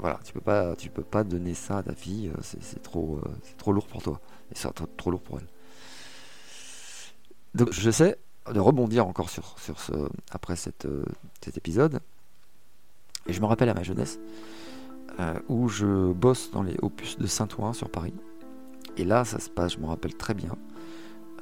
voilà, 0.00 0.18
tu 0.24 0.32
peux 0.32 0.40
pas, 0.40 0.74
tu 0.74 0.90
peux 0.90 1.04
pas 1.04 1.22
donner 1.22 1.54
ça 1.54 1.78
à 1.78 1.82
ta 1.84 1.94
fille. 1.94 2.32
C'est 2.42 2.82
trop, 2.82 3.20
c'est 3.44 3.56
trop 3.56 3.72
lourd 3.72 3.86
pour 3.86 4.02
toi. 4.02 4.20
Et 4.50 4.54
c'est 4.54 4.72
trop, 4.72 4.86
trop 4.96 5.10
lourd 5.10 5.22
pour 5.22 5.38
elle. 5.38 5.46
Donc 7.54 7.72
j'essaie 7.72 8.18
de 8.52 8.60
rebondir 8.60 9.06
encore 9.06 9.30
sur, 9.30 9.58
sur 9.58 9.80
ce, 9.80 9.92
après 10.30 10.54
euh, 10.84 11.04
cet 11.40 11.56
épisode. 11.56 12.00
Et 13.26 13.32
je 13.32 13.40
me 13.40 13.46
rappelle 13.46 13.68
à 13.68 13.74
ma 13.74 13.82
jeunesse 13.82 14.18
euh, 15.18 15.38
où 15.48 15.68
je 15.68 16.12
bosse 16.12 16.50
dans 16.50 16.62
les 16.62 16.76
opus 16.82 17.18
de 17.18 17.26
Saint-Ouen 17.26 17.72
sur 17.72 17.90
Paris. 17.90 18.14
Et 18.96 19.04
là, 19.04 19.24
ça 19.24 19.38
se 19.38 19.50
passe, 19.50 19.74
je 19.74 19.78
me 19.78 19.86
rappelle 19.86 20.14
très 20.14 20.34
bien. 20.34 20.56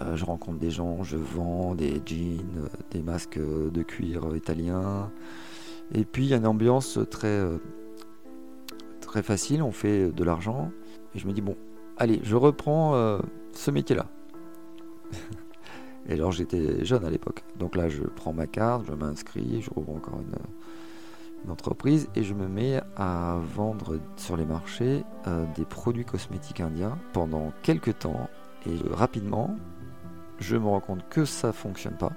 Euh, 0.02 0.16
je 0.16 0.24
rencontre 0.24 0.58
des 0.58 0.70
gens, 0.70 1.02
je 1.02 1.16
vends 1.16 1.74
des 1.74 2.00
jeans, 2.04 2.68
des 2.90 3.02
masques 3.02 3.38
de 3.38 3.82
cuir 3.82 4.34
italiens. 4.34 5.10
Et 5.92 6.04
puis 6.04 6.24
il 6.24 6.28
y 6.30 6.34
a 6.34 6.38
une 6.38 6.46
ambiance 6.46 6.98
très, 7.10 7.44
très 9.00 9.22
facile, 9.22 9.62
on 9.62 9.72
fait 9.72 10.10
de 10.10 10.24
l'argent. 10.24 10.70
Et 11.14 11.18
je 11.18 11.26
me 11.26 11.32
dis, 11.32 11.42
bon, 11.42 11.56
allez, 11.96 12.20
je 12.22 12.36
reprends 12.36 12.94
euh, 12.94 13.18
ce 13.52 13.70
métier-là. 13.70 14.06
Et 16.08 16.14
alors 16.14 16.32
j'étais 16.32 16.84
jeune 16.84 17.04
à 17.04 17.10
l'époque. 17.10 17.44
Donc 17.58 17.76
là, 17.76 17.88
je 17.88 18.02
prends 18.02 18.32
ma 18.32 18.46
carte, 18.46 18.84
je 18.86 18.92
m'inscris, 18.92 19.62
je 19.62 19.70
rouvre 19.70 19.94
encore 19.94 20.20
une, 20.20 20.34
entreprise 21.50 22.08
et 22.16 22.22
je 22.24 22.32
me 22.32 22.48
mets 22.48 22.80
à 22.96 23.36
vendre 23.54 24.00
sur 24.16 24.34
les 24.34 24.46
marchés 24.46 25.04
euh, 25.26 25.44
des 25.54 25.66
produits 25.66 26.06
cosmétiques 26.06 26.60
indiens 26.60 26.96
pendant 27.12 27.52
quelques 27.62 27.98
temps. 27.98 28.30
Et 28.64 28.70
euh, 28.70 28.94
rapidement, 28.94 29.54
je 30.38 30.56
me 30.56 30.66
rends 30.66 30.80
compte 30.80 31.06
que 31.10 31.26
ça 31.26 31.52
fonctionne 31.52 31.98
pas, 31.98 32.12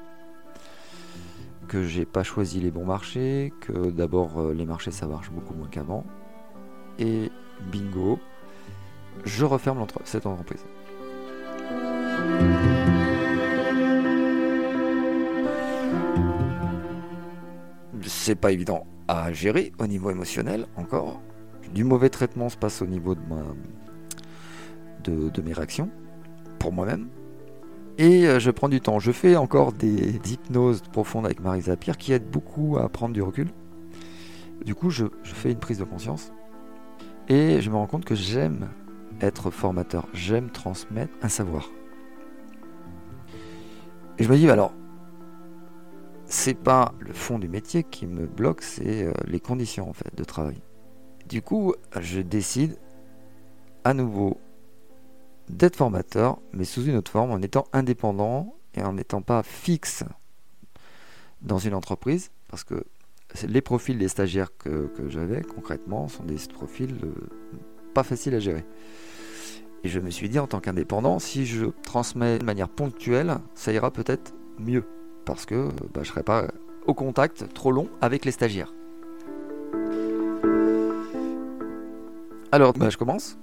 que 1.68 1.84
j'ai 1.84 2.06
pas 2.06 2.24
choisi 2.24 2.62
les 2.62 2.72
bons 2.72 2.86
marchés, 2.86 3.52
que 3.60 3.92
d'abord 3.92 4.54
les 4.54 4.66
marchés 4.66 4.92
ça 4.92 5.08
marche 5.08 5.30
beaucoup 5.30 5.54
moins 5.54 5.68
qu'avant. 5.68 6.06
Et 6.98 7.30
bingo, 7.70 8.20
je 9.26 9.46
referme 9.46 9.86
cette 10.04 10.26
entreprise. 10.26 10.66
C'est 18.04 18.36
pas 18.36 18.52
évident 18.52 18.86
à 19.08 19.32
gérer 19.32 19.72
au 19.80 19.88
niveau 19.88 20.12
émotionnel 20.12 20.66
encore. 20.76 21.22
Du 21.74 21.84
mauvais 21.84 22.10
traitement 22.10 22.50
se 22.50 22.58
passe 22.58 22.82
au 22.82 22.86
niveau 22.86 23.16
de, 23.16 23.22
mes 25.42 25.54
réactions, 25.54 25.90
pour 26.60 26.72
moi-même. 26.72 27.08
Et 27.98 28.28
euh, 28.28 28.40
je 28.40 28.52
prends 28.52 28.70
du 28.70 28.80
temps. 28.80 29.00
Je 29.00 29.12
fais 29.12 29.36
encore 29.36 29.74
des 29.74 30.16
hypnoses 30.32 30.82
profondes 30.82 31.26
avec 31.26 31.42
Marisa 31.42 31.76
Pierre 31.76 31.98
qui 31.98 32.14
aident 32.14 32.30
beaucoup 32.30 32.78
à 32.78 32.88
prendre 32.90 33.14
du 33.14 33.22
recul. 33.22 33.50
Du 34.64 34.76
coup, 34.76 34.90
je 34.90 35.06
fais 35.24 35.52
une 35.52 35.60
prise 35.60 35.80
de 35.80 35.84
conscience. 35.84 36.32
Et 37.30 37.62
je 37.62 37.70
me 37.70 37.76
rends 37.76 37.88
compte 37.88 38.06
que 38.06 38.16
j'aime 38.16 38.70
être 39.22 39.52
formateur. 39.52 40.08
J'aime 40.14 40.50
transmettre 40.50 41.14
un 41.22 41.30
savoir. 41.30 41.70
Et 44.18 44.24
je 44.24 44.30
me 44.30 44.38
dis, 44.38 44.50
alors, 44.50 44.74
c'est 46.26 46.56
pas 46.56 46.94
le 47.00 47.14
fond 47.14 47.40
du 47.40 47.48
métier 47.48 47.84
qui 47.84 48.08
me 48.08 48.28
bloque, 48.28 48.62
c'est 48.62 49.04
euh, 49.06 49.14
les 49.26 49.40
conditions 49.40 49.90
en 49.90 49.94
fait 49.94 50.14
de 50.16 50.24
travail. 50.24 50.62
Du 51.28 51.42
coup, 51.42 51.74
je 52.00 52.20
décide 52.20 52.78
à 53.84 53.94
nouveau 53.94 54.40
d'être 55.50 55.78
formateur, 55.78 56.40
mais 56.52 56.66
sous 56.66 56.84
une 56.84 56.96
autre 56.96 57.12
forme, 57.12 57.32
en 57.32 57.42
étant 57.42 57.66
indépendant 57.72 58.56
et 58.74 58.82
en 58.82 58.94
n'étant 58.94 59.22
pas 59.22 59.44
fixe 59.44 60.04
dans 61.42 61.58
une 61.58 61.74
entreprise, 61.74 62.32
parce 62.50 62.64
que 62.64 62.84
les 63.48 63.62
profils 63.62 63.98
des 63.98 64.08
stagiaires 64.08 64.56
que, 64.58 64.88
que 64.88 65.10
j'avais 65.10 65.42
concrètement 65.42 66.08
sont 66.08 66.24
des 66.24 66.38
profils 66.54 66.98
euh, 67.04 67.14
pas 67.98 68.04
faciles 68.04 68.36
à 68.36 68.40
gérer. 68.40 68.64
Et 69.84 69.90
je 69.90 70.00
me 70.00 70.12
suis 70.12 70.30
dit 70.30 70.38
en 70.38 70.46
tant 70.46 70.60
qu'indépendant, 70.60 71.18
si 71.18 71.48
je 71.48 71.66
transmets 71.82 72.38
de 72.38 72.46
manière 72.46 72.70
ponctuelle, 72.70 73.40
ça 73.56 73.74
ira 73.74 73.90
peut-être 73.90 74.36
mieux, 74.60 74.84
parce 75.26 75.48
que 75.48 75.70
bah, 75.96 76.02
je 76.04 76.10
serai 76.10 76.22
pas 76.22 76.48
au 76.86 76.94
contact 76.94 77.52
trop 77.56 77.72
long 77.72 77.90
avec 78.00 78.24
les 78.24 78.30
stagiaires. 78.30 78.76
Alors, 82.52 82.74
bah, 82.74 82.92
je 82.92 82.98
commence. 82.98 83.40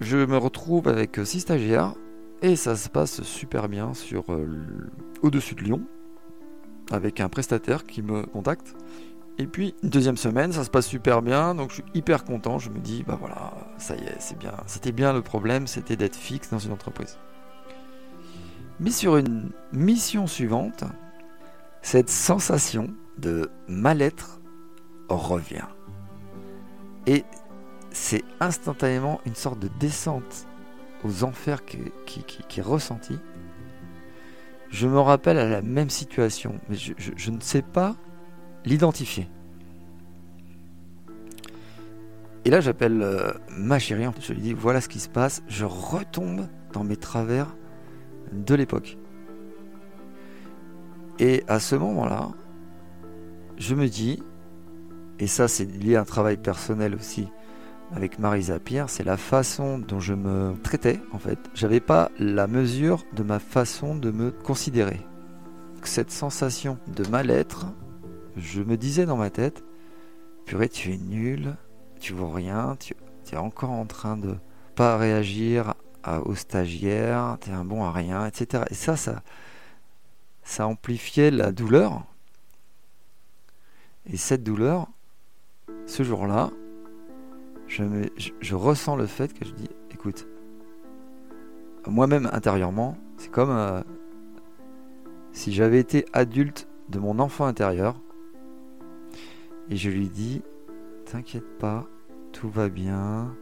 Je 0.00 0.16
me 0.16 0.36
retrouve 0.36 0.88
avec 0.88 1.20
6 1.22 1.38
stagiaires 1.38 1.94
et 2.42 2.56
ça 2.56 2.74
se 2.74 2.88
passe 2.88 3.22
super 3.22 3.68
bien 3.68 3.94
sur 3.94 4.32
euh, 4.32 4.48
au-dessus 5.22 5.54
de 5.54 5.62
Lyon 5.62 5.82
avec 6.90 7.20
un 7.20 7.28
prestataire 7.28 7.84
qui 7.84 8.02
me 8.02 8.24
contacte. 8.26 8.74
Et 9.38 9.46
puis 9.46 9.74
une 9.82 9.90
deuxième 9.90 10.16
semaine, 10.16 10.52
ça 10.52 10.64
se 10.64 10.70
passe 10.70 10.86
super 10.86 11.20
bien, 11.20 11.54
donc 11.54 11.70
je 11.70 11.76
suis 11.76 11.84
hyper 11.94 12.24
content. 12.24 12.58
Je 12.58 12.70
me 12.70 12.78
dis 12.78 13.04
bah 13.06 13.16
voilà, 13.20 13.52
ça 13.76 13.94
y 13.94 14.00
est, 14.04 14.16
c'est 14.18 14.38
bien. 14.38 14.54
C'était 14.66 14.92
bien 14.92 15.12
le 15.12 15.22
problème, 15.22 15.66
c'était 15.66 15.96
d'être 15.96 16.16
fixe 16.16 16.50
dans 16.50 16.58
une 16.58 16.72
entreprise. 16.72 17.18
Mais 18.80 18.90
sur 18.90 19.16
une 19.16 19.50
mission 19.72 20.26
suivante, 20.26 20.84
cette 21.82 22.10
sensation 22.10 22.88
de 23.18 23.50
mal-être 23.68 24.40
revient. 25.08 25.66
Et 27.06 27.24
c'est 27.90 28.24
instantanément 28.40 29.20
une 29.24 29.34
sorte 29.34 29.58
de 29.58 29.70
descente 29.78 30.46
aux 31.04 31.24
enfers 31.24 31.64
qui, 31.64 31.78
est 31.78 32.62
ressentie. 32.62 33.18
Je 34.70 34.88
me 34.88 34.98
rappelle 34.98 35.38
à 35.38 35.48
la 35.48 35.62
même 35.62 35.90
situation, 35.90 36.58
mais 36.68 36.76
je 36.76 37.30
ne 37.30 37.40
sais 37.40 37.62
pas 37.62 37.96
l'identifier. 38.66 39.28
Et 42.44 42.50
là, 42.50 42.60
j'appelle 42.60 43.02
euh, 43.02 43.32
ma 43.56 43.78
chérie, 43.78 44.06
je 44.20 44.32
lui 44.32 44.40
dis 44.40 44.52
voilà 44.52 44.80
ce 44.80 44.88
qui 44.88 45.00
se 45.00 45.08
passe, 45.08 45.42
je 45.48 45.64
retombe 45.64 46.46
dans 46.72 46.84
mes 46.84 46.96
travers 46.96 47.56
de 48.32 48.54
l'époque. 48.54 48.98
Et 51.18 51.44
à 51.48 51.58
ce 51.60 51.74
moment-là, 51.76 52.28
je 53.56 53.74
me 53.74 53.88
dis, 53.88 54.22
et 55.18 55.26
ça 55.26 55.48
c'est 55.48 55.64
lié 55.64 55.96
à 55.96 56.02
un 56.02 56.04
travail 56.04 56.36
personnel 56.36 56.94
aussi, 56.94 57.26
avec 57.92 58.18
Marisa 58.18 58.58
Pierre, 58.58 58.90
c'est 58.90 59.04
la 59.04 59.16
façon 59.16 59.78
dont 59.78 60.00
je 60.00 60.14
me 60.14 60.54
traitais 60.62 61.00
en 61.12 61.18
fait. 61.18 61.38
J'avais 61.54 61.80
pas 61.80 62.10
la 62.18 62.46
mesure 62.46 63.04
de 63.14 63.22
ma 63.22 63.38
façon 63.38 63.96
de 63.96 64.10
me 64.10 64.30
considérer. 64.30 65.00
Cette 65.82 66.10
sensation 66.10 66.78
de 66.88 67.08
mal-être, 67.08 67.66
je 68.36 68.62
me 68.62 68.76
disais 68.76 69.06
dans 69.06 69.16
ma 69.16 69.30
tête, 69.30 69.64
purée, 70.44 70.68
tu 70.68 70.92
es 70.92 70.96
nul, 70.98 71.56
tu 72.00 72.12
vaux 72.12 72.30
rien, 72.30 72.76
tu, 72.78 72.94
es 73.32 73.36
encore 73.36 73.70
en 73.70 73.86
train 73.86 74.16
de 74.16 74.36
pas 74.74 74.96
réagir 74.96 75.74
à- 76.02 76.20
aux 76.20 76.34
stagiaires, 76.34 77.38
tu 77.40 77.50
es 77.50 77.52
un 77.52 77.64
bon 77.64 77.84
à 77.84 77.92
rien, 77.92 78.26
etc. 78.26 78.64
Et 78.70 78.74
ça, 78.74 78.96
ça, 78.96 79.22
ça 80.42 80.66
amplifiait 80.66 81.30
la 81.30 81.50
douleur. 81.50 82.04
Et 84.06 84.16
cette 84.16 84.44
douleur, 84.44 84.86
ce 85.86 86.02
jour-là, 86.04 86.50
je 87.68 88.54
ressens 88.54 88.94
le 88.96 89.06
fait 89.06 89.32
que 89.32 89.44
je 89.44 89.50
dis, 89.52 89.68
écoute, 89.90 90.28
moi-même 91.86 92.28
intérieurement, 92.32 92.96
c'est 93.16 93.30
comme 93.30 93.50
euh, 93.50 93.82
si 95.32 95.52
j'avais 95.52 95.80
été 95.80 96.04
adulte 96.12 96.68
de 96.88 96.98
mon 96.98 97.18
enfant 97.18 97.46
intérieur 97.46 98.00
et 99.70 99.76
je 99.76 99.90
lui 99.90 100.08
dis, 100.08 100.42
t'inquiète 101.04 101.58
pas, 101.58 101.86
tout 102.32 102.48
va 102.48 102.68
bien, 102.68 103.34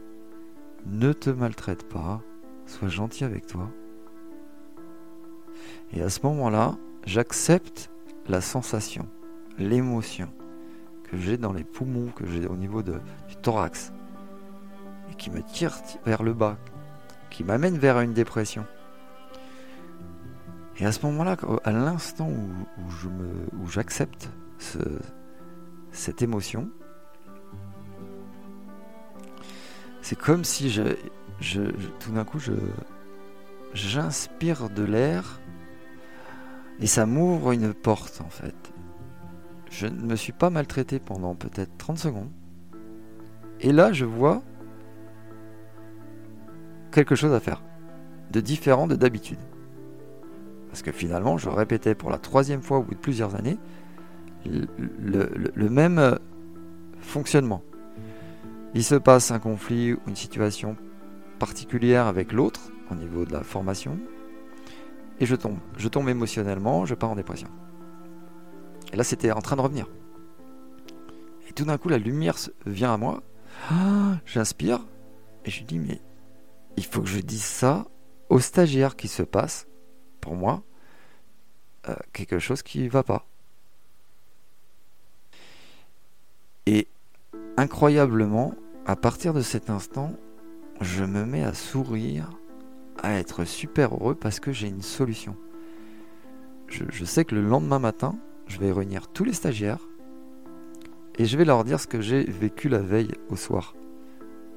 ne 0.85 1.13
te 1.13 1.29
maltraite 1.29 1.87
pas, 1.87 2.21
sois 2.65 2.87
gentil 2.87 3.23
avec 3.23 3.45
toi. 3.47 3.69
Et 5.93 6.01
à 6.01 6.09
ce 6.09 6.19
moment-là, 6.23 6.77
j'accepte 7.05 7.91
la 8.27 8.41
sensation, 8.41 9.07
l'émotion 9.57 10.29
que 11.03 11.17
j'ai 11.17 11.37
dans 11.37 11.53
les 11.53 11.63
poumons, 11.63 12.07
que 12.15 12.25
j'ai 12.25 12.47
au 12.47 12.55
niveau 12.55 12.81
de, 12.81 12.93
du 13.27 13.35
thorax, 13.41 13.93
et 15.11 15.15
qui 15.15 15.29
me 15.29 15.43
tire 15.43 15.79
ti- 15.83 15.99
vers 16.05 16.23
le 16.23 16.33
bas, 16.33 16.57
qui 17.29 17.43
m'amène 17.43 17.77
vers 17.77 17.99
une 17.99 18.13
dépression. 18.13 18.65
Et 20.77 20.85
à 20.85 20.91
ce 20.91 21.05
moment-là, 21.05 21.37
à 21.63 21.71
l'instant 21.71 22.27
où, 22.29 23.61
où 23.61 23.67
j'accepte 23.67 24.29
ce- 24.57 24.79
cette 25.95 26.21
émotion, 26.21 26.69
c'est 30.01 30.17
comme 30.17 30.43
si 30.43 30.69
je, 30.69 30.83
tout 31.99 32.11
d'un 32.11 32.25
coup, 32.25 32.39
je, 32.39 32.53
j'inspire 33.73 34.69
de 34.69 34.83
l'air 34.83 35.39
et 36.79 36.87
ça 36.87 37.05
m'ouvre 37.05 37.51
une 37.51 37.73
porte 37.73 38.21
en 38.21 38.29
fait. 38.29 38.55
Je 39.71 39.87
ne 39.87 40.01
me 40.01 40.15
suis 40.15 40.31
pas 40.31 40.49
maltraité 40.49 40.99
pendant 40.99 41.35
peut-être 41.35 41.77
30 41.77 41.97
secondes. 41.97 42.29
Et 43.61 43.71
là, 43.71 43.91
je 43.91 44.05
vois 44.05 44.43
quelque 46.91 47.15
chose 47.15 47.33
à 47.33 47.39
faire 47.39 47.63
de 48.31 48.41
différent 48.41 48.87
de 48.87 48.95
d'habitude. 48.95 49.39
Parce 50.69 50.81
que 50.81 50.91
finalement, 50.91 51.37
je 51.37 51.49
répétais 51.49 51.95
pour 51.95 52.09
la 52.09 52.17
troisième 52.17 52.61
fois 52.61 52.79
au 52.79 52.83
bout 52.83 52.95
de 52.95 52.99
plusieurs 52.99 53.35
années 53.35 53.57
le, 54.45 55.69
même 55.69 55.99
euh, 55.99 56.15
fonctionnement. 56.99 57.63
Il 58.73 58.83
se 58.83 58.95
passe 58.95 59.31
un 59.31 59.39
conflit 59.39 59.93
ou 59.93 59.99
une 60.07 60.15
situation 60.15 60.75
particulière 61.39 62.07
avec 62.07 62.31
l'autre 62.31 62.71
au 62.91 62.95
niveau 62.95 63.25
de 63.25 63.33
la 63.33 63.43
formation, 63.43 63.97
et 65.19 65.25
je 65.25 65.35
tombe. 65.35 65.57
Je 65.77 65.87
tombe 65.87 66.09
émotionnellement, 66.09 66.85
je 66.85 66.93
pars 66.93 67.09
en 67.09 67.15
dépression. 67.15 67.47
Et 68.91 68.97
là, 68.97 69.03
c'était 69.03 69.31
en 69.31 69.41
train 69.41 69.55
de 69.55 69.61
revenir. 69.61 69.87
Et 71.49 71.53
tout 71.53 71.65
d'un 71.65 71.77
coup, 71.77 71.89
la 71.89 71.97
lumière 71.97 72.35
vient 72.65 72.93
à 72.93 72.97
moi. 72.97 73.23
Ah, 73.69 74.17
j'inspire, 74.25 74.85
et 75.45 75.51
je 75.51 75.63
dis, 75.63 75.79
mais 75.79 76.01
il 76.77 76.85
faut 76.85 77.01
que 77.01 77.07
je 77.07 77.19
dise 77.19 77.43
ça 77.43 77.85
aux 78.29 78.39
stagiaires 78.39 78.95
qui 78.95 79.07
se 79.07 79.23
passe, 79.23 79.67
pour 80.19 80.35
moi, 80.35 80.63
euh, 81.87 81.95
quelque 82.13 82.39
chose 82.39 82.63
qui 82.63 82.83
ne 82.83 82.89
va 82.89 83.03
pas. 83.03 83.27
Et 86.65 86.87
incroyablement, 87.57 88.53
à 88.85 88.95
partir 88.95 89.33
de 89.33 89.41
cet 89.41 89.69
instant, 89.69 90.13
je 90.81 91.03
me 91.03 91.25
mets 91.25 91.43
à 91.43 91.53
sourire, 91.53 92.29
à 93.01 93.13
être 93.13 93.45
super 93.45 93.93
heureux 93.93 94.15
parce 94.15 94.39
que 94.39 94.51
j'ai 94.51 94.67
une 94.67 94.81
solution. 94.81 95.35
Je, 96.67 97.05
sais 97.05 97.23
que 97.23 97.35
le 97.35 97.41
lendemain 97.41 97.79
matin, 97.79 98.15
je 98.47 98.59
vais 98.59 98.71
réunir 98.71 99.07
tous 99.07 99.23
les 99.23 99.33
stagiaires 99.33 99.87
et 101.17 101.25
je 101.25 101.37
vais 101.37 101.45
leur 101.45 101.63
dire 101.63 101.79
ce 101.79 101.87
que 101.87 102.01
j'ai 102.01 102.23
vécu 102.23 102.67
la 102.67 102.79
veille 102.79 103.13
au 103.29 103.35
soir 103.35 103.75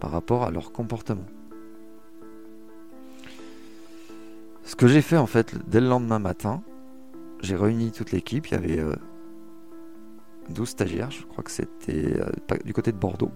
par 0.01 0.11
rapport 0.11 0.43
à 0.45 0.51
leur 0.51 0.73
comportement. 0.73 1.27
Ce 4.65 4.75
que 4.75 4.89
j'ai 4.89 5.03
fait 5.03 5.17
en 5.17 5.27
fait 5.27 5.55
dès 5.69 5.81
le 5.81 5.89
lendemain 5.89 6.19
matin, 6.19 6.63
j'ai 7.41 7.55
réuni 7.55 7.93
toute 7.93 8.11
l'équipe, 8.11 8.49
il 8.49 8.53
y 8.53 8.57
avait 8.57 8.83
12 10.51 10.61
euh, 10.61 10.71
stagiaires, 10.71 11.11
je 11.11 11.23
crois 11.25 11.45
que 11.45 11.51
c'était 11.51 12.21
euh, 12.21 12.31
du 12.65 12.73
côté 12.73 12.93
de 12.93 12.97
Bordeaux. 12.97 13.33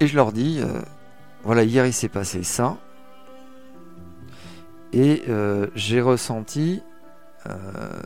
Et 0.00 0.06
je 0.06 0.16
leur 0.16 0.32
dis, 0.32 0.60
euh, 0.60 0.80
voilà, 1.42 1.62
hier 1.64 1.86
il 1.86 1.92
s'est 1.92 2.08
passé 2.08 2.42
ça. 2.42 2.76
Et 4.92 5.22
euh, 5.28 5.66
j'ai 5.74 6.00
ressenti 6.00 6.82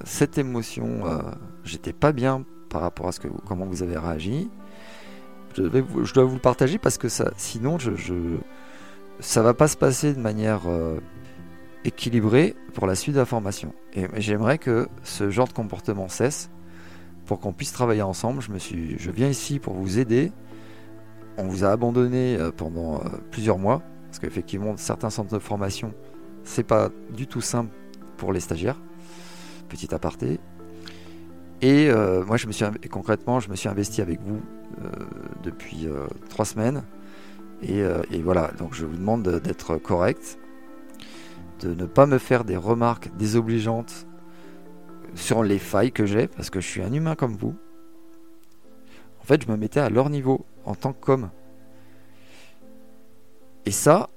cette 0.04 0.36
émotion. 0.36 1.00
J'étais 1.64 1.94
pas 1.94 2.12
bien 2.12 2.44
par 2.68 2.82
rapport 2.82 3.08
à 3.08 3.12
ce 3.12 3.20
que 3.20 3.28
comment 3.48 3.64
vous 3.64 3.82
avez 3.82 3.96
réagi. 3.96 4.50
Je, 5.56 5.62
dois 6.12 6.24
vous 6.24 6.34
le 6.34 6.40
partager 6.40 6.76
parce 6.76 6.98
que 6.98 7.08
ça, 7.08 7.30
sinon, 7.38 7.78
je, 7.78 7.96
je, 7.96 8.14
ça 9.18 9.40
va 9.40 9.54
pas 9.54 9.66
se 9.66 9.78
passer 9.78 10.12
de 10.12 10.20
manière 10.20 10.68
équilibrée 11.84 12.54
pour 12.74 12.86
la 12.86 12.94
suite 12.94 13.14
de 13.14 13.20
la 13.20 13.26
formation. 13.26 13.74
Et 13.94 14.06
j'aimerais 14.16 14.58
que 14.58 14.88
ce 15.02 15.30
genre 15.30 15.48
de 15.48 15.52
comportement 15.52 16.08
cesse 16.08 16.50
pour 17.26 17.40
qu'on 17.40 17.52
puisse 17.52 17.72
travailler 17.72 18.02
ensemble. 18.02 18.42
Je 18.42 18.50
me 18.50 18.58
suis, 18.58 18.98
je 18.98 19.10
viens 19.10 19.28
ici 19.28 19.58
pour 19.58 19.74
vous 19.74 19.98
aider 19.98 20.32
on 21.40 21.46
vous 21.46 21.64
a 21.64 21.68
abandonné 21.68 22.36
euh, 22.36 22.50
pendant 22.50 22.96
euh, 22.96 23.08
plusieurs 23.30 23.58
mois, 23.58 23.82
parce 24.06 24.18
qu'effectivement, 24.18 24.76
certains 24.76 25.10
centres 25.10 25.32
de 25.32 25.38
formation, 25.38 25.94
c'est 26.44 26.64
pas 26.64 26.90
du 27.14 27.26
tout 27.26 27.40
simple 27.40 27.74
pour 28.16 28.32
les 28.32 28.40
stagiaires. 28.40 28.80
Petit 29.68 29.94
aparté. 29.94 30.40
Et 31.62 31.88
euh, 31.88 32.24
moi, 32.24 32.36
je 32.36 32.46
me 32.46 32.52
suis 32.52 32.64
concrètement, 32.90 33.40
je 33.40 33.50
me 33.50 33.56
suis 33.56 33.68
investi 33.68 34.02
avec 34.02 34.20
vous 34.22 34.40
depuis 35.42 35.86
trois 36.30 36.44
semaines. 36.44 36.82
Et, 37.62 37.82
voilà, 38.22 38.50
donc 38.58 38.74
je 38.74 38.86
vous 38.86 38.96
demande 38.96 39.28
d'être 39.28 39.76
correct, 39.76 40.38
de 41.60 41.74
ne 41.74 41.86
pas 41.86 42.06
me 42.06 42.18
faire 42.18 42.44
des 42.44 42.56
remarques 42.56 43.14
désobligeantes 43.16 44.06
sur 45.14 45.42
les 45.42 45.58
failles 45.58 45.92
que 45.92 46.06
j'ai, 46.06 46.28
parce 46.28 46.50
que 46.50 46.60
je 46.60 46.66
suis 46.66 46.82
un 46.82 46.92
humain 46.92 47.14
comme 47.14 47.36
vous. 47.36 47.56
En 49.20 49.24
fait, 49.24 49.42
je 49.42 49.50
me 49.50 49.56
mettais 49.56 49.80
à 49.80 49.90
leur 49.90 50.10
niveau 50.10 50.46
en 50.64 50.74
tant 50.74 50.92
qu'homme. 50.92 51.30
Et 53.66 53.70
ça, 53.70 54.10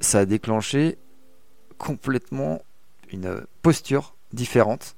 ça 0.00 0.20
a 0.20 0.24
déclenché 0.24 0.98
complètement 1.78 2.62
une 3.12 3.44
posture 3.62 4.14
différente 4.32 4.96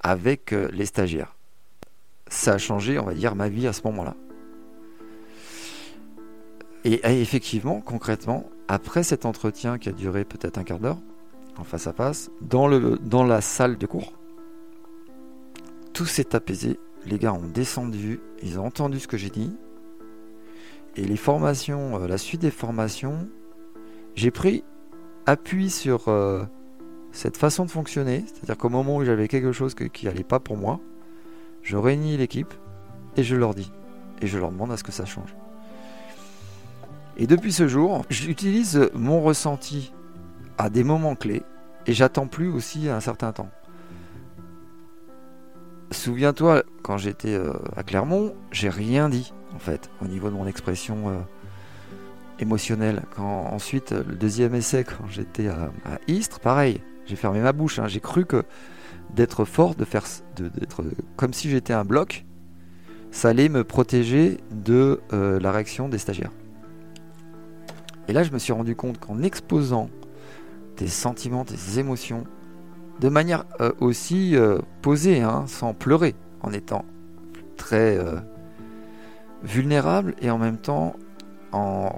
avec 0.00 0.52
euh, 0.52 0.68
les 0.72 0.86
stagiaires. 0.86 1.34
Ça 2.28 2.54
a 2.54 2.58
changé, 2.58 2.98
on 2.98 3.04
va 3.04 3.14
dire, 3.14 3.34
ma 3.34 3.48
vie 3.48 3.66
à 3.66 3.72
ce 3.72 3.82
moment-là. 3.84 4.14
Et, 6.84 7.00
effectivement, 7.20 7.80
concrètement, 7.80 8.48
après 8.68 9.02
cet 9.02 9.24
entretien 9.24 9.78
qui 9.78 9.88
a 9.88 9.92
duré 9.92 10.24
peut-être 10.24 10.58
un 10.58 10.64
quart 10.64 10.78
d'heure, 10.78 10.98
en 11.58 11.64
face 11.64 11.86
à 11.86 11.92
face, 11.92 12.30
dans, 12.40 12.68
la 12.68 13.40
salle 13.40 13.78
de 13.78 13.86
cours, 13.86 14.12
tout 15.92 16.06
s'est 16.06 16.36
apaisé. 16.36 16.78
Les 17.06 17.18
gars 17.18 17.32
ont 17.32 17.46
descendu, 17.46 18.20
ils 18.42 18.60
ont 18.60 18.66
entendu 18.66 19.00
ce 19.00 19.08
que 19.08 19.16
j'ai 19.16 19.30
dit, 19.30 19.52
et 20.96 21.04
les 21.04 21.16
formations, 21.16 22.02
euh, 22.02 22.08
la 22.08 22.18
suite 22.18 22.40
des 22.40 22.50
formations, 22.50 23.28
j'ai 24.14 24.30
pris 24.30 24.64
appui 25.26 25.70
sur 25.70 26.08
euh, 26.08 26.44
cette 27.12 27.36
façon 27.36 27.64
de 27.64 27.70
fonctionner. 27.70 28.24
C'est-à-dire 28.26 28.58
qu'au 28.58 28.68
moment 28.68 28.96
où 28.96 29.04
j'avais 29.04 29.28
quelque 29.28 29.52
chose 29.52 29.74
qui 29.74 30.06
n'allait 30.06 30.24
pas 30.24 30.40
pour 30.40 30.56
moi, 30.56 30.80
je 31.62 31.76
réunis 31.76 32.16
l'équipe 32.16 32.52
et 33.16 33.22
je 33.22 33.36
leur 33.36 33.54
dis. 33.54 33.70
Et 34.20 34.26
je 34.26 34.38
leur 34.38 34.50
demande 34.50 34.72
à 34.72 34.76
ce 34.76 34.82
que 34.82 34.90
ça 34.90 35.04
change. 35.04 35.34
Et 37.18 37.26
depuis 37.26 37.52
ce 37.52 37.66
jour, 37.66 38.04
j'utilise 38.10 38.90
mon 38.94 39.20
ressenti 39.20 39.92
à 40.56 40.70
des 40.70 40.84
moments 40.84 41.16
clés 41.16 41.42
et 41.86 41.92
j'attends 41.92 42.28
plus 42.28 42.48
aussi 42.48 42.88
un 42.88 43.00
certain 43.00 43.32
temps. 43.32 43.50
Souviens-toi, 45.90 46.62
quand 46.82 46.96
j'étais 46.96 47.34
euh, 47.34 47.52
à 47.76 47.82
Clermont, 47.82 48.34
j'ai 48.52 48.68
rien 48.68 49.08
dit 49.08 49.32
en 49.54 49.58
fait, 49.58 49.90
au 50.02 50.06
niveau 50.06 50.28
de 50.28 50.34
mon 50.34 50.46
expression 50.46 51.08
euh, 51.08 51.18
émotionnelle. 52.38 53.02
Quand 53.16 53.46
ensuite, 53.50 53.92
le 53.92 54.14
deuxième 54.14 54.54
essai, 54.54 54.84
quand 54.84 55.08
j'étais 55.08 55.48
à, 55.48 55.70
Istres, 56.06 56.40
pareil, 56.40 56.82
j'ai 57.06 57.16
fermé 57.16 57.40
ma 57.40 57.52
bouche. 57.52 57.78
Hein. 57.78 57.88
j'ai 57.88 58.00
cru 58.00 58.26
que 58.26 58.44
d'être 59.14 59.44
fort, 59.44 59.74
de 59.74 59.84
faire, 59.84 60.04
d'être 60.36 60.84
comme 61.16 61.32
si 61.32 61.48
j'étais 61.48 61.72
un 61.72 61.84
bloc, 61.84 62.26
ça 63.10 63.30
allait 63.30 63.48
me 63.48 63.64
protéger 63.64 64.36
de 64.50 65.00
euh, 65.12 65.40
la 65.40 65.50
réaction 65.50 65.88
des 65.88 65.98
stagiaires. 65.98 66.32
Et 68.08 68.12
là, 68.12 68.22
je 68.22 68.32
me 68.32 68.38
suis 68.38 68.52
rendu 68.52 68.74
compte 68.74 68.98
qu'en 68.98 69.22
exposant 69.22 69.90
des 70.76 70.88
sentiments, 70.88 71.44
des 71.44 71.78
émotions, 71.78 72.24
de 73.00 73.08
manière 73.08 73.44
euh, 73.60 73.72
aussi 73.80 74.36
posée, 74.82 75.20
hein, 75.20 75.44
sans 75.46 75.74
pleurer, 75.74 76.14
en 76.42 76.52
étant 76.52 76.84
très 77.56 77.98
vulnérable 79.42 80.14
et 80.20 80.30
en 80.30 80.38
même 80.38 80.58
temps 80.58 80.94
en, 81.52 81.90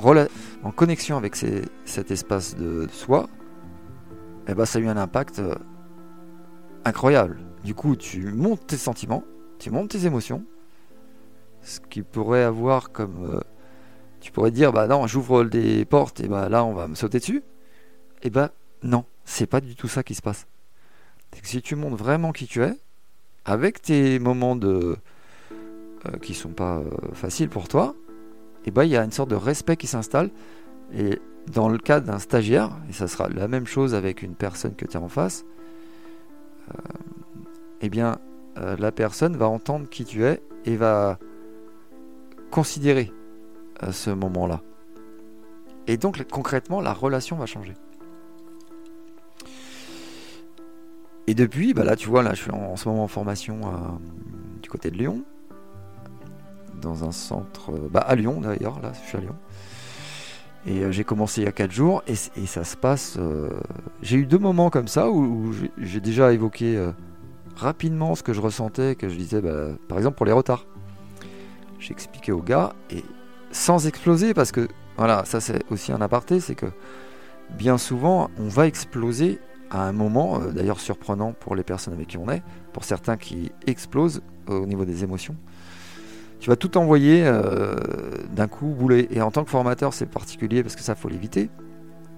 connexion 0.77 1.16
avec 1.16 1.37
cet 1.37 2.11
espace 2.11 2.57
de 2.57 2.87
soi, 2.90 3.29
eh 4.49 4.55
ben, 4.55 4.64
ça 4.64 4.79
a 4.79 4.83
eu 4.83 4.88
un 4.88 4.96
impact 4.96 5.38
euh, 5.40 5.55
incroyable. 6.85 7.38
Du 7.64 7.75
coup, 7.75 7.96
tu 7.96 8.33
montes 8.33 8.66
tes 8.66 8.77
sentiments, 8.77 9.25
tu 9.59 9.70
montes 9.70 9.90
tes 9.90 10.07
émotions, 10.07 10.44
ce 11.62 11.81
qui 11.81 12.03
pourrait 12.03 12.44
avoir 12.44 12.90
comme... 12.92 13.40
Euh, 14.20 14.24
tu 14.24 14.33
pourrais 14.33 14.50
dire, 14.50 14.72
bah 14.72 14.87
non, 14.87 15.06
j'ouvre 15.06 15.44
des 15.44 15.85
portes 15.85 16.20
et 16.20 16.28
bah 16.28 16.48
là, 16.48 16.64
on 16.64 16.74
va 16.74 16.88
me 16.88 16.94
sauter 16.94 17.18
dessus. 17.18 17.42
Et 18.22 18.26
eh 18.26 18.30
bah 18.30 18.52
non, 18.83 19.04
c'est 19.24 19.46
pas 19.46 19.61
du 19.61 19.74
tout 19.74 19.88
ça 19.88 20.02
qui 20.02 20.14
se 20.14 20.22
passe. 20.22 20.46
Si 21.42 21.62
tu 21.62 21.76
montres 21.76 21.96
vraiment 21.96 22.33
qui 22.33 22.46
tu 22.46 22.62
es, 22.62 22.74
avec 23.44 23.80
tes 23.80 24.18
moments 24.18 24.56
de, 24.56 24.96
euh, 26.06 26.18
qui 26.20 26.35
sont 26.35 26.50
pas 26.50 26.78
euh, 26.78 26.90
faciles 27.14 27.48
pour 27.48 27.68
toi, 27.68 27.94
et 28.64 28.68
eh 28.68 28.70
ben 28.72 28.85
il 28.85 28.90
y 28.90 28.96
a 28.96 29.04
une 29.04 29.12
sorte 29.12 29.30
de 29.30 29.37
respect 29.37 29.76
qui 29.76 29.87
s'installe. 29.87 30.30
Et 30.92 31.18
dans 31.50 31.70
le 31.70 31.78
cas 31.78 32.00
d'un 32.00 32.18
stagiaire, 32.18 32.70
et 32.90 32.92
ça 32.92 33.09
sera 33.09 33.28
la 33.28 33.48
même 33.48 33.66
chose 33.66 33.94
avec 33.94 34.22
une 34.22 34.35
personne 34.35 34.74
que 34.74 34.85
tu 34.85 34.96
as 34.96 35.00
en 35.00 35.09
face, 35.09 35.46
euh, 36.68 36.78
eh 37.80 37.88
bien 37.88 38.18
la 38.56 38.92
personne 38.92 39.37
va 39.37 39.48
entendre 39.48 39.88
qui 39.88 40.04
tu 40.04 40.24
es 40.24 40.42
et 40.66 40.76
va 40.76 41.18
considérer 42.50 43.11
ce 43.92 44.10
moment-là. 44.10 44.60
Et 45.86 45.96
donc 45.96 46.22
concrètement, 46.30 46.80
la 46.80 46.92
relation 46.92 47.36
va 47.36 47.46
changer. 47.46 47.74
Et 51.26 51.34
depuis, 51.34 51.74
bah 51.74 51.84
là 51.84 51.96
tu 51.96 52.08
vois, 52.08 52.22
là 52.22 52.34
je 52.34 52.42
suis 52.42 52.50
en, 52.50 52.76
ce 52.76 52.88
moment 52.88 53.04
en 53.04 53.08
formation 53.08 53.60
du 54.62 54.68
côté 54.68 54.90
de 54.90 54.96
Lyon 54.96 55.24
dans 56.80 57.04
un 57.04 57.12
centre, 57.12 57.72
euh, 57.72 57.88
bah, 57.90 58.00
à 58.00 58.14
Lyon 58.14 58.40
d'ailleurs, 58.40 58.80
là 58.80 58.92
je 58.92 59.08
suis 59.08 59.18
à 59.18 59.20
Lyon. 59.20 59.36
Et 60.66 60.80
euh, 60.80 60.92
j'ai 60.92 61.04
commencé 61.04 61.40
il 61.40 61.44
y 61.44 61.48
a 61.48 61.52
4 61.52 61.70
jours 61.70 62.02
et, 62.06 62.14
ça 62.14 62.64
se 62.64 62.76
passe. 62.76 63.16
Euh, 63.18 63.50
j'ai 64.02 64.16
eu 64.16 64.26
deux 64.26 64.38
moments 64.38 64.70
comme 64.70 64.88
ça 64.88 65.10
où, 65.10 65.52
j'ai 65.78 66.00
déjà 66.00 66.32
évoqué 66.32 66.90
rapidement 67.56 68.14
ce 68.14 68.22
que 68.22 68.32
je 68.32 68.40
ressentais, 68.40 68.94
que 68.94 69.08
je 69.08 69.16
disais, 69.16 69.40
bah, 69.40 69.68
par 69.88 69.98
exemple 69.98 70.16
pour 70.16 70.26
les 70.26 70.32
retards. 70.32 70.66
J'ai 71.78 71.92
expliqué 71.92 72.32
aux 72.32 72.42
gars 72.42 72.74
et 72.90 73.04
sans 73.50 73.86
exploser 73.86 74.34
parce 74.34 74.52
que 74.52 74.68
voilà, 74.96 75.24
ça 75.24 75.40
c'est 75.40 75.62
aussi 75.70 75.92
un 75.92 76.00
aparté, 76.00 76.40
c'est 76.40 76.54
que 76.54 76.66
bien 77.56 77.78
souvent, 77.78 78.30
on 78.38 78.48
va 78.48 78.66
exploser 78.66 79.40
à 79.70 79.86
un 79.86 79.92
moment, 79.92 80.40
euh, 80.40 80.50
d'ailleurs 80.50 80.80
surprenant 80.80 81.32
pour 81.32 81.54
les 81.54 81.62
personnes 81.62 81.94
avec 81.94 82.08
qui 82.08 82.18
on 82.18 82.28
est, 82.28 82.42
pour 82.72 82.84
certains 82.84 83.16
qui 83.16 83.52
explosent 83.66 84.22
au 84.48 84.66
niveau 84.66 84.84
des 84.84 85.04
émotions. 85.04 85.36
Tu 86.40 86.48
vas 86.50 86.56
tout 86.56 86.76
envoyer 86.78 87.22
euh, 87.24 87.76
d'un 88.34 88.48
coup 88.48 88.66
bouler. 88.66 89.08
Et 89.10 89.20
en 89.20 89.30
tant 89.30 89.44
que 89.44 89.50
formateur, 89.50 89.92
c'est 89.92 90.06
particulier 90.06 90.62
parce 90.62 90.74
que 90.74 90.82
ça, 90.82 90.94
faut 90.94 91.08
l'éviter. 91.08 91.50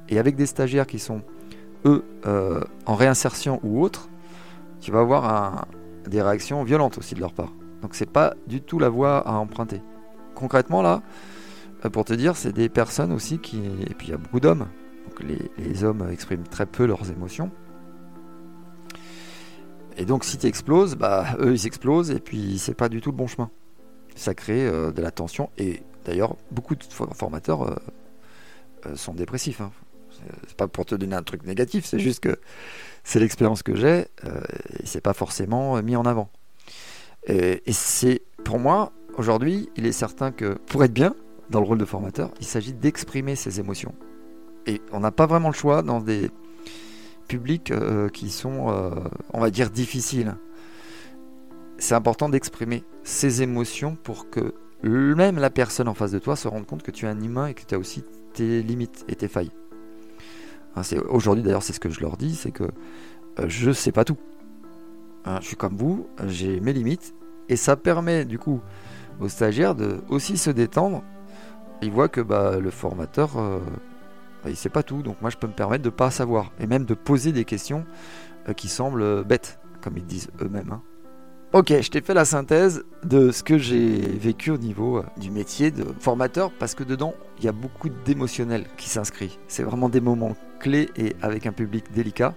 Et 0.09 0.18
avec 0.18 0.37
des 0.37 0.47
stagiaires 0.47 0.87
qui 0.87 1.01
sont, 1.01 1.23
eux, 1.85 2.05
euh, 2.27 2.61
en 2.87 2.95
réinsertion 2.95 3.59
ou 3.64 3.83
autre, 3.83 4.09
tu 4.81 4.92
vas 4.92 5.01
avoir 5.01 5.66
des 6.09 6.23
réactions 6.23 6.62
violentes 6.62 6.99
aussi 6.99 7.14
de 7.14 7.21
leur 7.21 7.33
part. 7.33 7.53
Donc 7.83 7.95
c'est 7.95 8.11
pas 8.11 8.35
du 8.47 8.61
tout 8.61 8.79
la 8.79 8.88
voie 8.88 9.18
à 9.18 9.35
emprunter. 9.35 9.81
Concrètement 10.43 10.83
là, 10.83 11.03
pour 11.93 12.05
te 12.05 12.13
dire, 12.13 12.37
c'est 12.37 12.53
des 12.53 12.69
personnes 12.69 13.13
aussi 13.13 13.39
qui... 13.39 13.59
Et 13.89 13.95
puis 13.95 14.09
il 14.09 14.11
y 14.11 14.15
a 14.15 14.17
beaucoup 14.17 14.41
d'hommes 14.41 14.67
donc 15.05 15.23
les, 15.59 15.85
hommes 15.85 16.09
expriment 16.11 16.47
très 16.47 16.67
peu 16.67 16.87
leurs 16.87 17.11
émotions. 17.11 17.51
Et 19.97 20.05
donc 20.05 20.25
si 20.25 20.39
tu 20.39 20.47
exploses, 20.47 20.97
bah, 20.97 21.37
eux 21.41 21.53
ils 21.53 21.67
explosent 21.67 22.11
et 22.11 22.21
puis 22.21 22.59
c'est 22.59 22.75
pas 22.75 22.89
du 22.89 23.01
tout 23.01 23.11
le 23.11 23.17
bon 23.17 23.27
chemin. 23.27 23.51
Ça 24.15 24.35
crée 24.35 24.67
euh, 24.67 24.93
de 24.93 25.03
la 25.03 25.11
tension 25.11 25.51
et 25.59 25.83
d'ailleurs 26.05 26.37
beaucoup 26.51 26.75
de 26.75 26.85
formateurs 27.15 27.63
euh, 27.63 27.75
euh, 28.87 28.97
sont 28.97 29.15
dépressifs. 29.15 29.61
Hein. 29.61 29.73
C'est 30.47 30.57
pas 30.57 30.69
pour 30.69 30.87
te 30.87 30.95
donner 30.95 31.17
un 31.17 31.23
truc 31.23 31.45
négatif, 31.45 31.85
c'est 31.85 31.99
juste 31.99 32.21
que 32.21 32.39
c'est 33.03 33.19
l'expérience 33.19 33.63
que 33.63 33.75
j'ai 33.75 34.07
et 34.79 34.85
c'est 34.85 35.01
pas 35.01 35.15
forcément 35.15 35.83
mis 35.83 35.97
en 35.97 36.05
avant. 36.05 36.31
Et 37.27 37.61
c'est 37.73 38.23
pour 38.45 38.61
moi 38.61 38.93
aujourd'hui, 39.16 39.68
il 39.77 39.87
est 39.87 39.92
certain 39.92 40.33
que 40.33 40.59
pour 40.66 40.85
être 40.85 40.92
bien 40.92 41.14
dans 41.51 41.61
le 41.61 41.66
rôle 41.66 41.79
de 41.79 41.85
formateur, 41.85 42.31
il 42.40 42.46
s'agit 42.46 42.72
d'exprimer 42.72 43.37
ses 43.37 43.61
émotions 43.61 43.94
et 44.66 44.81
on 44.92 45.01
n'a 45.01 45.11
pas 45.11 45.27
vraiment 45.27 45.48
le 45.48 45.55
choix 45.55 45.83
dans 45.83 46.01
des 46.01 46.31
publics 47.29 47.70
euh, 47.70 48.09
qui 48.09 48.31
sont, 48.31 48.70
euh, 48.70 48.90
on 49.33 49.40
va 49.40 49.51
dire, 49.51 49.70
difficiles. 49.70 50.37
C'est 51.79 51.94
important 51.94 52.29
d'exprimer 52.29 52.85
ses 53.03 53.42
émotions 53.42 53.96
pour 53.96 54.31
que 54.31 54.55
même 54.83 55.38
la 55.38 55.51
personne 55.51 55.88
en 55.88 55.94
face 55.94 56.12
de 56.12 56.18
toi 56.18 56.37
se 56.37 56.48
rende 56.48 56.66
compte 56.66 56.83
que 56.83 56.90
tu 56.90 57.07
es 57.07 57.09
un 57.09 57.20
humain 57.20 57.46
et 57.46 57.55
que 57.55 57.62
tu 57.64 57.75
as 57.75 57.79
aussi 57.79 58.05
tes 58.35 58.62
limites 58.62 59.05
et 59.09 59.16
tes 59.16 59.29
failles. 59.29 59.51
Hein, 60.77 60.83
aujourd'hui 61.09 61.42
d'ailleurs 61.42 61.62
c'est 61.62 61.72
ce 61.72 61.81
que 61.81 61.90
je 61.90 62.01
leur 62.01 62.16
dis, 62.16 62.35
c'est 62.35 62.51
que 62.51 62.64
je 63.38 63.42
euh, 63.42 63.48
je 63.48 63.70
sais 63.72 63.92
pas 63.92 64.05
tout. 64.05 64.18
Hein, 65.25 65.38
je 65.40 65.46
suis 65.46 65.57
comme 65.57 65.77
vous, 65.77 66.07
j'ai 66.27 66.61
mes 66.61 66.72
limites 66.72 67.14
et 67.48 67.57
ça 67.57 67.77
permet 67.77 68.25
du 68.25 68.38
coup 68.38 68.61
stagiaires 69.29 69.75
de 69.75 70.01
aussi 70.09 70.37
se 70.37 70.51
détendre. 70.51 71.03
Ils 71.83 71.91
voient 71.91 72.09
que 72.09 72.21
bah, 72.21 72.59
le 72.59 72.71
formateur 72.71 73.31
bah, 74.43 74.51
il 74.51 74.57
sait 74.57 74.69
pas 74.69 74.83
tout, 74.83 75.03
donc 75.03 75.21
moi 75.21 75.31
je 75.31 75.37
peux 75.37 75.47
me 75.47 75.53
permettre 75.53 75.85
de 75.85 75.91
pas 75.91 76.11
savoir, 76.11 76.51
et 76.59 76.67
même 76.67 76.85
de 76.85 76.95
poser 76.95 77.33
des 77.33 77.45
questions 77.45 77.85
euh, 78.49 78.53
qui 78.53 78.69
semblent 78.69 79.03
euh, 79.03 79.23
bêtes, 79.23 79.61
comme 79.81 79.97
ils 79.97 80.05
disent 80.05 80.31
eux-mêmes. 80.41 80.73
Hein. 80.73 80.83
Ok, 81.53 81.69
je 81.69 81.91
t'ai 81.91 82.01
fait 82.01 82.15
la 82.15 82.25
synthèse 82.25 82.83
de 83.05 83.31
ce 83.31 83.43
que 83.43 83.59
j'ai 83.59 84.01
vécu 84.01 84.51
au 84.51 84.57
niveau 84.57 84.99
euh, 84.99 85.05
du 85.19 85.31
métier 85.31 85.71
de 85.71 85.85
formateur, 86.01 86.51
parce 86.59 86.75
que 86.75 86.83
dedans, 86.83 87.15
il 87.39 87.45
y 87.45 87.49
a 87.49 87.53
beaucoup 87.53 87.89
d'émotionnel 87.89 88.67
qui 88.77 88.89
s'inscrit. 88.89 89.39
C'est 89.47 89.63
vraiment 89.63 89.89
des 89.89 90.01
moments 90.01 90.35
clés 90.59 90.91
et 90.97 91.15
avec 91.23 91.47
un 91.47 91.53
public 91.53 91.93
délicat, 91.93 92.35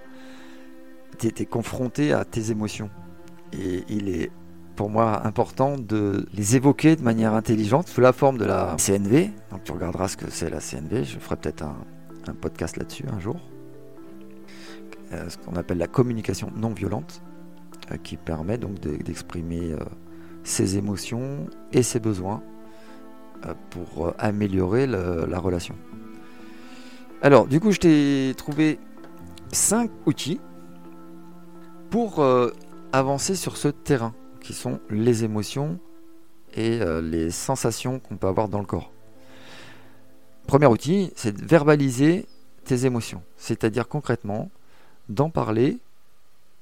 tu 1.18 1.46
confronté 1.46 2.14
à 2.14 2.24
tes 2.26 2.52
émotions. 2.52 2.90
Et 3.54 3.84
il 3.88 4.10
est 4.10 4.32
pour 4.76 4.90
moi 4.90 5.26
important 5.26 5.78
de 5.78 6.26
les 6.34 6.56
évoquer 6.56 6.96
de 6.96 7.02
manière 7.02 7.34
intelligente 7.34 7.88
sous 7.88 8.02
la 8.02 8.14
forme 8.14 8.38
de 8.38 8.46
la 8.46 8.76
CNV. 8.78 9.32
Donc 9.52 9.64
tu 9.64 9.72
regarderas 9.72 10.10
ce 10.10 10.18
que 10.18 10.30
c'est 10.30 10.50
la 10.50 10.60
CNV. 10.60 11.04
Je 11.04 11.18
ferai 11.20 11.38
peut-être 11.38 11.64
un, 11.64 11.76
podcast 12.42 12.78
là-dessus 12.78 13.06
un 13.12 13.20
jour. 13.20 13.38
Euh, 15.14 15.30
ce 15.30 15.38
qu'on 15.38 15.56
appelle 15.56 15.78
la 15.78 15.88
communication 15.88 16.52
non 16.56 16.70
violente, 16.70 17.22
euh, 17.92 17.98
qui 17.98 18.18
permet 18.18 18.58
donc 18.58 18.80
d'exprimer 18.80 19.74
euh, 19.74 19.80
ses 20.44 20.78
émotions 20.78 21.48
et 21.72 21.84
ses 21.84 22.00
besoins 22.00 22.42
pour 23.70 24.12
améliorer 24.18 24.88
la 24.88 25.38
relation. 25.38 25.76
Alors, 27.22 27.46
du 27.46 27.60
coup, 27.60 27.72
je 27.72 27.80
t'ai 27.80 28.34
trouvé 28.36 28.80
cinq 29.52 29.92
outils 30.08 30.40
pour 31.92 32.26
avancer 32.92 33.36
sur 33.36 33.58
ce 33.58 33.68
terrain, 33.68 34.16
qui 34.46 34.54
sont 34.54 34.80
les 34.92 35.24
émotions 35.24 35.80
et 36.56 36.80
les 37.02 37.32
sensations 37.32 38.00
qu'on 38.00 38.16
peut 38.16 38.28
avoir 38.28 38.48
dans 38.48 38.60
le 38.60 38.66
corps. 38.66 38.92
Premier 40.48 40.68
outil, 40.68 41.12
c'est 41.16 41.36
de 41.36 41.44
verbaliser 41.44 42.28
tes 42.64 42.86
émotions. 42.86 43.24
C'est-à-dire 43.38 43.88
concrètement 43.88 44.50
d'en 45.10 45.30
parler. 45.30 45.80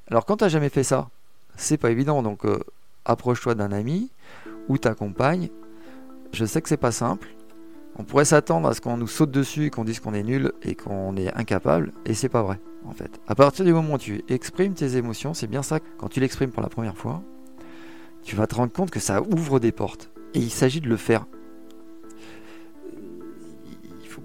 Alors 0.09 0.25
quand 0.25 0.37
tu 0.37 0.45
n'as 0.45 0.49
jamais 0.49 0.69
fait 0.69 0.83
ça, 0.83 1.09
c'est 1.57 1.77
pas 1.77 1.91
évident. 1.91 2.23
Donc 2.23 2.45
euh, 2.45 2.59
approche-toi 3.05 3.55
d'un 3.55 3.71
ami 3.71 4.09
ou 4.69 4.77
ta 4.77 4.95
compagne. 4.95 5.49
Je 6.31 6.45
sais 6.45 6.61
que 6.61 6.69
c'est 6.69 6.77
pas 6.77 6.91
simple. 6.91 7.27
On 7.99 8.03
pourrait 8.03 8.25
s'attendre 8.25 8.69
à 8.69 8.73
ce 8.73 8.81
qu'on 8.81 8.97
nous 8.97 9.07
saute 9.07 9.31
dessus 9.31 9.65
et 9.65 9.69
qu'on 9.69 9.83
dise 9.83 9.99
qu'on 9.99 10.13
est 10.13 10.23
nul 10.23 10.53
et 10.63 10.75
qu'on 10.75 11.15
est 11.17 11.31
incapable. 11.35 11.91
Et 12.05 12.15
c'est 12.15 12.29
pas 12.29 12.41
vrai, 12.41 12.59
en 12.85 12.93
fait. 12.93 13.19
À 13.27 13.35
partir 13.35 13.65
du 13.65 13.73
moment 13.73 13.95
où 13.95 13.97
tu 13.99 14.23
exprimes 14.29 14.73
tes 14.73 14.95
émotions, 14.95 15.35
c'est 15.35 15.45
bien 15.45 15.61
ça. 15.61 15.79
Quand 15.99 16.07
tu 16.07 16.19
l'exprimes 16.19 16.49
pour 16.49 16.63
la 16.63 16.69
première 16.69 16.97
fois, 16.97 17.21
tu 18.23 18.35
vas 18.35 18.47
te 18.47 18.55
rendre 18.55 18.71
compte 18.71 18.91
que 18.91 18.99
ça 18.99 19.21
ouvre 19.21 19.59
des 19.59 19.71
portes. 19.71 20.09
Et 20.33 20.39
il 20.39 20.49
s'agit 20.49 20.81
de 20.81 20.89
le 20.89 20.97
faire 20.97 21.25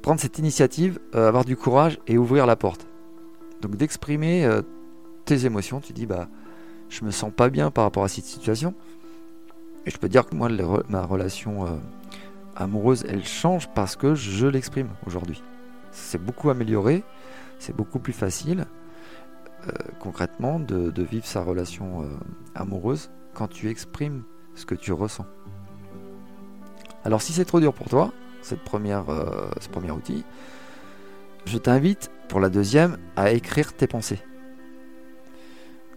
prendre 0.08 0.20
cette 0.20 0.38
initiative, 0.38 0.98
euh, 1.14 1.28
avoir 1.28 1.44
du 1.44 1.56
courage 1.56 1.98
et 2.06 2.18
ouvrir 2.18 2.46
la 2.46 2.56
porte. 2.56 2.86
Donc 3.60 3.76
d'exprimer 3.76 4.44
euh, 4.44 4.62
tes 5.24 5.44
émotions, 5.44 5.80
tu 5.80 5.92
dis 5.92 6.06
bah 6.06 6.28
je 6.88 7.04
me 7.04 7.10
sens 7.10 7.30
pas 7.30 7.50
bien 7.50 7.70
par 7.70 7.84
rapport 7.84 8.04
à 8.04 8.08
cette 8.08 8.24
situation. 8.24 8.74
Et 9.84 9.90
je 9.90 9.98
peux 9.98 10.08
dire 10.08 10.26
que 10.26 10.34
moi 10.34 10.48
ma 10.88 11.02
relation 11.02 11.66
euh, 11.66 11.70
amoureuse 12.56 13.04
elle 13.08 13.24
change 13.24 13.68
parce 13.74 13.96
que 13.96 14.14
je 14.14 14.46
l'exprime 14.46 14.88
aujourd'hui. 15.06 15.42
C'est 15.90 16.22
beaucoup 16.22 16.50
amélioré, 16.50 17.04
c'est 17.58 17.76
beaucoup 17.76 17.98
plus 17.98 18.12
facile 18.12 18.66
concrètement 20.00 20.60
de, 20.60 21.02
vivre 21.02 21.26
sa 21.26 21.42
relation 21.42 22.08
amoureuse 22.54 23.10
quand 23.38 23.46
tu 23.46 23.70
exprimes 23.70 24.24
ce 24.56 24.66
que 24.66 24.74
tu 24.74 24.92
ressens. 24.92 25.24
Alors 27.04 27.22
si 27.22 27.32
c'est 27.32 27.44
trop 27.44 27.60
dur 27.60 27.72
pour 27.72 27.88
toi, 27.88 28.12
euh, 28.52 29.50
ce 29.60 29.68
premier 29.68 29.90
outil, 29.92 30.24
je 31.44 31.56
t'invite 31.56 32.10
pour 32.28 32.40
la 32.40 32.48
deuxième 32.48 32.98
à 33.14 33.30
écrire 33.30 33.74
tes 33.74 33.86
pensées. 33.86 34.18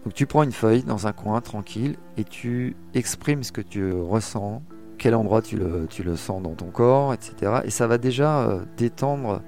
Donc 0.04 0.14
tu 0.14 0.26
prends 0.26 0.44
une 0.44 0.52
feuille 0.52 0.84
dans 0.84 1.08
un 1.08 1.12
coin 1.12 1.40
tranquille 1.40 1.96
et 2.16 2.22
tu 2.22 2.76
exprimes 2.94 3.42
ce 3.42 3.50
que 3.50 3.60
tu 3.60 3.92
ressens, 3.92 4.62
quel 4.98 5.16
endroit 5.16 5.42
tu 5.42 5.56
le, 5.56 5.88
tu 5.90 6.04
le 6.04 6.14
sens 6.14 6.42
dans 6.42 6.54
ton 6.54 6.70
corps, 6.70 7.12
etc. 7.12 7.62
Et 7.64 7.70
ça 7.70 7.88
va 7.88 7.98
déjà 7.98 8.42
euh, 8.42 8.60
détendre, 8.76 9.42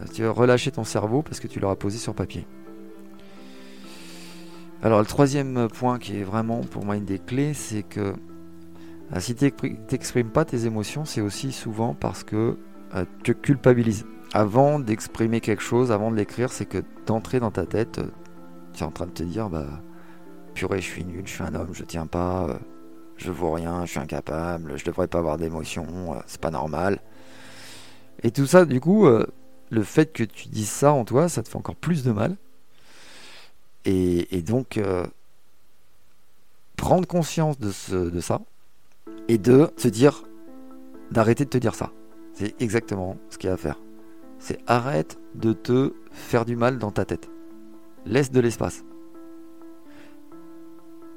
euh, 0.00 0.04
tu 0.14 0.22
vas 0.22 0.30
relâcher 0.30 0.70
ton 0.70 0.84
cerveau 0.84 1.22
parce 1.22 1.40
que 1.40 1.48
tu 1.48 1.58
l'auras 1.58 1.76
posé 1.76 1.98
sur 1.98 2.14
papier. 2.14 2.46
Alors 4.80 5.00
le 5.00 5.06
troisième 5.06 5.68
point 5.68 5.98
qui 5.98 6.20
est 6.20 6.22
vraiment 6.22 6.60
pour 6.60 6.84
moi 6.84 6.96
une 6.96 7.04
des 7.04 7.18
clés, 7.18 7.52
c'est 7.52 7.82
que 7.82 8.14
euh, 9.12 9.20
si 9.20 9.34
tu 9.34 9.52
n'exprimes 9.90 10.30
pas 10.30 10.44
tes 10.44 10.66
émotions, 10.66 11.04
c'est 11.04 11.20
aussi 11.20 11.50
souvent 11.50 11.94
parce 11.94 12.22
que 12.22 12.56
euh, 12.94 13.04
tu 13.24 13.34
culpabilises. 13.34 14.06
Avant 14.34 14.78
d'exprimer 14.78 15.40
quelque 15.40 15.62
chose, 15.62 15.90
avant 15.90 16.10
de 16.12 16.16
l'écrire, 16.16 16.52
c'est 16.52 16.66
que 16.66 16.84
d'entrer 17.06 17.40
dans 17.40 17.50
ta 17.50 17.66
tête, 17.66 17.98
euh, 17.98 18.10
tu 18.72 18.84
es 18.84 18.86
en 18.86 18.92
train 18.92 19.06
de 19.06 19.12
te 19.12 19.22
dire 19.24 19.48
bah 19.48 19.66
purée, 20.54 20.80
je 20.80 20.86
suis 20.86 21.04
nul, 21.04 21.22
je 21.24 21.32
suis 21.32 21.42
un 21.42 21.54
homme, 21.56 21.70
je 21.72 21.82
tiens 21.82 22.06
pas, 22.06 22.60
je 23.16 23.32
vaux 23.32 23.52
rien, 23.52 23.84
je 23.84 23.90
suis 23.90 24.00
incapable, 24.00 24.74
je 24.76 24.84
devrais 24.84 25.08
pas 25.08 25.18
avoir 25.18 25.38
d'émotions, 25.38 25.86
c'est 26.26 26.40
pas 26.40 26.50
normal. 26.50 27.00
Et 28.22 28.30
tout 28.30 28.46
ça, 28.46 28.64
du 28.64 28.80
coup, 28.80 29.06
le 29.06 29.82
fait 29.82 30.12
que 30.12 30.24
tu 30.24 30.48
dises 30.48 30.68
ça 30.68 30.92
en 30.92 31.04
toi, 31.04 31.28
ça 31.28 31.42
te 31.42 31.48
fait 31.48 31.56
encore 31.56 31.76
plus 31.76 32.02
de 32.02 32.10
mal. 32.10 32.36
Et, 33.90 34.42
donc, 34.42 34.78
prendre 36.76 37.06
conscience 37.08 37.58
de, 37.58 38.10
de 38.10 38.20
ça, 38.20 38.42
et 39.28 39.38
de 39.38 39.70
se 39.76 39.88
dire 39.88 40.24
d'arrêter 41.10 41.44
de 41.44 41.50
te 41.50 41.58
dire 41.58 41.74
ça. 41.74 41.92
C'est 42.34 42.60
exactement 42.60 43.16
ce 43.30 43.38
qu'il 43.38 43.48
y 43.48 43.50
a 43.50 43.54
à 43.54 43.56
faire. 43.56 43.80
C'est 44.38 44.58
arrête 44.66 45.18
de 45.34 45.52
te 45.52 45.94
faire 46.12 46.44
du 46.44 46.54
mal 46.54 46.78
dans 46.78 46.90
ta 46.90 47.04
tête. 47.04 47.30
Laisse 48.04 48.30
de 48.30 48.40
l'espace. 48.40 48.84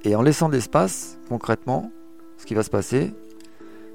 Et 0.03 0.15
en 0.15 0.21
laissant 0.21 0.49
de 0.49 0.53
l'espace, 0.53 1.19
concrètement, 1.29 1.91
ce 2.38 2.45
qui 2.45 2.55
va 2.55 2.63
se 2.63 2.69
passer, 2.69 3.13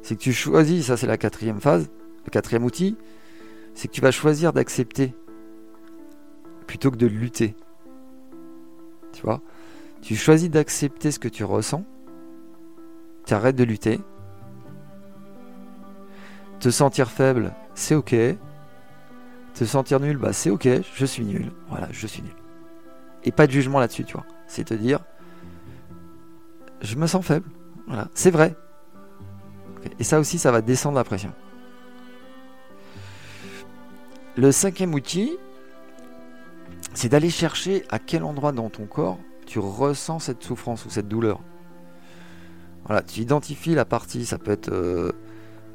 c'est 0.02 0.14
que 0.14 0.20
tu 0.20 0.32
choisis, 0.32 0.86
ça 0.86 0.96
c'est 0.96 1.06
la 1.06 1.18
quatrième 1.18 1.60
phase, 1.60 1.88
le 2.24 2.30
quatrième 2.30 2.64
outil, 2.64 2.96
c'est 3.74 3.88
que 3.88 3.92
tu 3.92 4.00
vas 4.00 4.12
choisir 4.12 4.52
d'accepter 4.52 5.14
plutôt 6.66 6.90
que 6.90 6.96
de 6.96 7.06
lutter. 7.06 7.56
Tu 9.16 9.22
vois 9.22 9.40
Tu 10.02 10.14
choisis 10.14 10.50
d'accepter 10.50 11.10
ce 11.10 11.18
que 11.18 11.28
tu 11.28 11.42
ressens 11.42 11.84
tu 13.26 13.34
arrêtes 13.34 13.56
de 13.56 13.64
lutter. 13.64 14.00
Te 16.60 16.70
sentir 16.70 17.10
faible, 17.10 17.52
c'est 17.74 17.96
ok. 17.96 18.14
Te 19.54 19.64
sentir 19.64 20.00
nul, 20.00 20.16
bah 20.16 20.32
c'est 20.32 20.50
ok, 20.50 20.68
je 20.94 21.04
suis 21.04 21.24
nul. 21.24 21.50
Voilà, 21.68 21.88
je 21.90 22.06
suis 22.06 22.22
nul. 22.22 22.32
Et 23.24 23.32
pas 23.32 23.46
de 23.46 23.52
jugement 23.52 23.80
là-dessus, 23.80 24.04
tu 24.04 24.12
vois. 24.12 24.24
C'est 24.46 24.64
te 24.64 24.74
dire, 24.74 25.00
je 26.80 26.94
me 26.94 27.06
sens 27.06 27.24
faible. 27.26 27.48
Voilà, 27.88 28.08
c'est 28.14 28.30
vrai. 28.30 28.54
Et 29.98 30.04
ça 30.04 30.20
aussi, 30.20 30.38
ça 30.38 30.52
va 30.52 30.62
descendre 30.62 30.96
la 30.96 31.04
pression. 31.04 31.32
Le 34.36 34.52
cinquième 34.52 34.94
outil, 34.94 35.36
c'est 36.96 37.10
d'aller 37.10 37.30
chercher 37.30 37.84
à 37.90 37.98
quel 37.98 38.24
endroit 38.24 38.52
dans 38.52 38.70
ton 38.70 38.86
corps 38.86 39.18
tu 39.44 39.58
ressens 39.58 40.18
cette 40.20 40.42
souffrance 40.42 40.86
ou 40.86 40.90
cette 40.90 41.08
douleur. 41.08 41.40
Voilà, 42.86 43.02
tu 43.02 43.20
identifies 43.20 43.74
la 43.74 43.84
partie, 43.84 44.24
ça 44.24 44.38
peut 44.38 44.50
être 44.50 44.72
euh, 44.72 45.12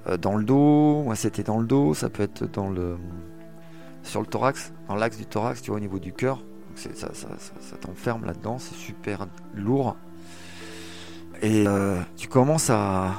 euh, 0.07 0.17
dans 0.17 0.36
le 0.36 0.43
dos, 0.43 1.03
moi 1.03 1.15
c'était 1.15 1.43
dans 1.43 1.60
le 1.60 1.67
dos, 1.67 1.93
ça 1.93 2.10
peut 2.10 2.23
être 2.23 2.45
dans 2.51 2.69
le 2.69 2.97
sur 4.03 4.19
le 4.19 4.25
thorax, 4.25 4.73
dans 4.88 4.95
l'axe 4.95 5.17
du 5.17 5.27
thorax, 5.27 5.62
tu 5.62 5.69
vois, 5.69 5.77
au 5.77 5.79
niveau 5.81 5.99
du 5.99 6.12
cœur. 6.12 6.43
Ça, 6.73 7.10
t'enferme 7.81 8.25
là-dedans, 8.25 8.57
c'est 8.57 8.75
super 8.75 9.27
lourd. 9.53 9.97
Et 11.43 11.67
euh, 11.67 11.99
tu 12.17 12.27
commences 12.27 12.71
à 12.71 13.13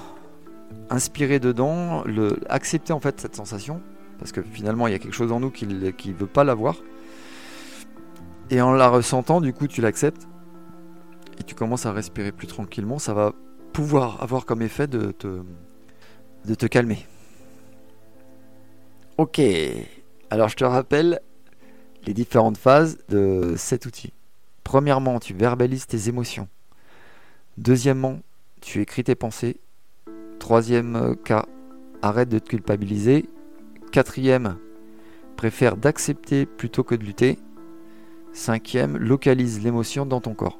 inspirer 0.91 1.39
dedans, 1.39 2.03
accepter 2.49 2.93
en 2.93 3.01
fait 3.01 3.21
cette 3.21 3.37
sensation, 3.37 3.81
parce 4.19 4.33
que 4.33 4.43
finalement 4.43 4.89
il 4.89 4.93
y 4.93 4.97
a 4.97 4.99
quelque 4.99 5.15
chose 5.15 5.31
en 5.31 5.39
nous 5.39 5.51
qui 5.51 5.67
ne 5.67 5.91
veut 5.91 6.27
pas 6.27 6.43
l'avoir. 6.43 6.77
Et 8.53 8.61
en 8.61 8.75
la 8.75 8.91
ressentant, 8.91 9.41
du 9.41 9.55
coup, 9.55 9.67
tu 9.67 9.81
l'acceptes 9.81 10.29
et 11.41 11.43
tu 11.43 11.55
commences 11.55 11.87
à 11.87 11.93
respirer 11.93 12.33
plus 12.33 12.47
tranquillement. 12.47 12.99
Ça 12.99 13.15
va 13.15 13.33
pouvoir 13.73 14.23
avoir 14.23 14.45
comme 14.45 14.61
effet 14.61 14.87
de 14.87 15.11
te, 15.11 15.41
de 16.45 16.55
te 16.55 16.67
calmer. 16.67 17.07
Ok, 19.17 19.41
alors 20.29 20.51
je 20.51 20.57
te 20.57 20.65
rappelle 20.65 21.21
les 22.07 22.13
différentes 22.13 22.59
phases 22.59 22.99
de 23.09 23.55
cet 23.57 23.87
outil. 23.87 24.13
Premièrement, 24.65 25.19
tu 25.19 25.33
verbalises 25.33 25.87
tes 25.87 26.11
émotions. 26.11 26.47
Deuxièmement, 27.57 28.21
tu 28.61 28.83
écris 28.83 29.05
tes 29.05 29.15
pensées. 29.15 29.61
Troisième 30.39 31.17
cas, 31.25 31.47
arrête 32.03 32.29
de 32.29 32.39
te 32.39 32.51
culpabiliser. 32.51 33.31
Quatrième, 33.93 34.59
préfère 35.37 35.79
d'accepter 35.79 36.45
plutôt 36.45 36.85
que 36.85 36.95
de 36.95 37.05
lutter. 37.05 37.39
Cinquième, 38.33 38.97
localise 38.97 39.63
l'émotion 39.63 40.07
dans 40.07 40.21
ton 40.21 40.35
corps. 40.35 40.59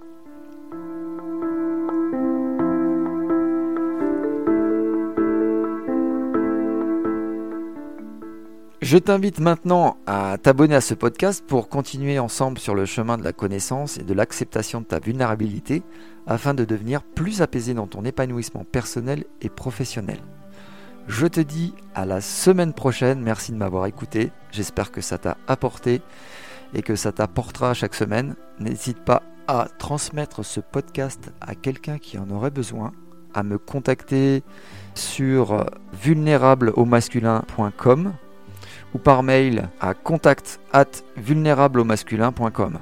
Je 8.83 8.99
t'invite 8.99 9.39
maintenant 9.39 9.97
à 10.07 10.37
t'abonner 10.37 10.75
à 10.75 10.83
ce 10.83 10.93
podcast 10.93 11.43
pour 11.47 11.71
continuer 11.71 12.19
ensemble 12.19 12.59
sur 12.59 12.75
le 12.75 12.85
chemin 12.85 13.17
de 13.17 13.25
la 13.25 13.33
connaissance 13.33 13.97
et 13.97 14.03
de 14.03 14.13
l'acceptation 14.13 14.83
de 14.83 14.87
ta 14.87 14.99
vulnérabilité 14.99 15.83
afin 16.27 16.53
de 16.53 16.67
devenir 16.67 17.03
plus 17.03 17.41
apaisé 17.41 17.73
dans 17.73 17.87
ton 17.87 18.05
épanouissement 18.05 18.65
personnel 18.65 19.25
et 19.41 19.49
professionnel. 19.49 20.19
Je 21.09 21.27
te 21.27 21.41
dis 21.41 21.75
à 21.95 22.05
la 22.05 22.21
semaine 22.21 22.75
prochaine, 22.75 23.23
merci 23.23 23.53
de 23.53 23.57
m'avoir 23.57 23.87
écouté, 23.87 24.31
j'espère 24.51 24.93
que 24.93 25.01
ça 25.01 25.17
t'a 25.17 25.39
apporté 25.47 26.03
et 26.75 26.83
que 26.83 26.97
ça 26.97 27.13
t'apportera 27.13 27.75
chaque 27.75 27.95
semaine. 27.95 28.35
N'hésite 28.59 29.05
pas 29.05 29.23
à 29.47 29.69
transmettre 29.79 30.45
ce 30.45 30.59
podcast 30.61 31.33
à 31.41 31.55
quelqu'un 31.55 31.99
qui 31.99 32.19
en 32.19 32.29
aurait 32.31 32.51
besoin, 32.51 32.93
à 33.35 33.43
me 33.43 33.59
contacter 33.59 34.43
sur 34.95 35.67
vulnérableaumasculin.com 36.03 38.13
ou 38.95 38.99
par 38.99 39.23
mail 39.23 39.69
à 39.81 39.95
contact 39.95 40.61
at 40.73 40.91
vulnérableaumasculin.com. 41.17 42.79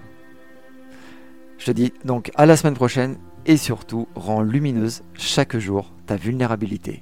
Je 1.59 1.67
te 1.67 1.73
dis 1.73 1.93
donc 2.05 2.31
à 2.37 2.47
la 2.47 2.57
semaine 2.57 2.75
prochaine 2.75 3.19
et 3.47 3.57
surtout 3.57 4.07
rends 4.15 4.43
lumineuse 4.43 5.03
chaque 5.15 5.57
jour 5.59 5.93
ta 6.07 6.17
vulnérabilité. 6.17 7.01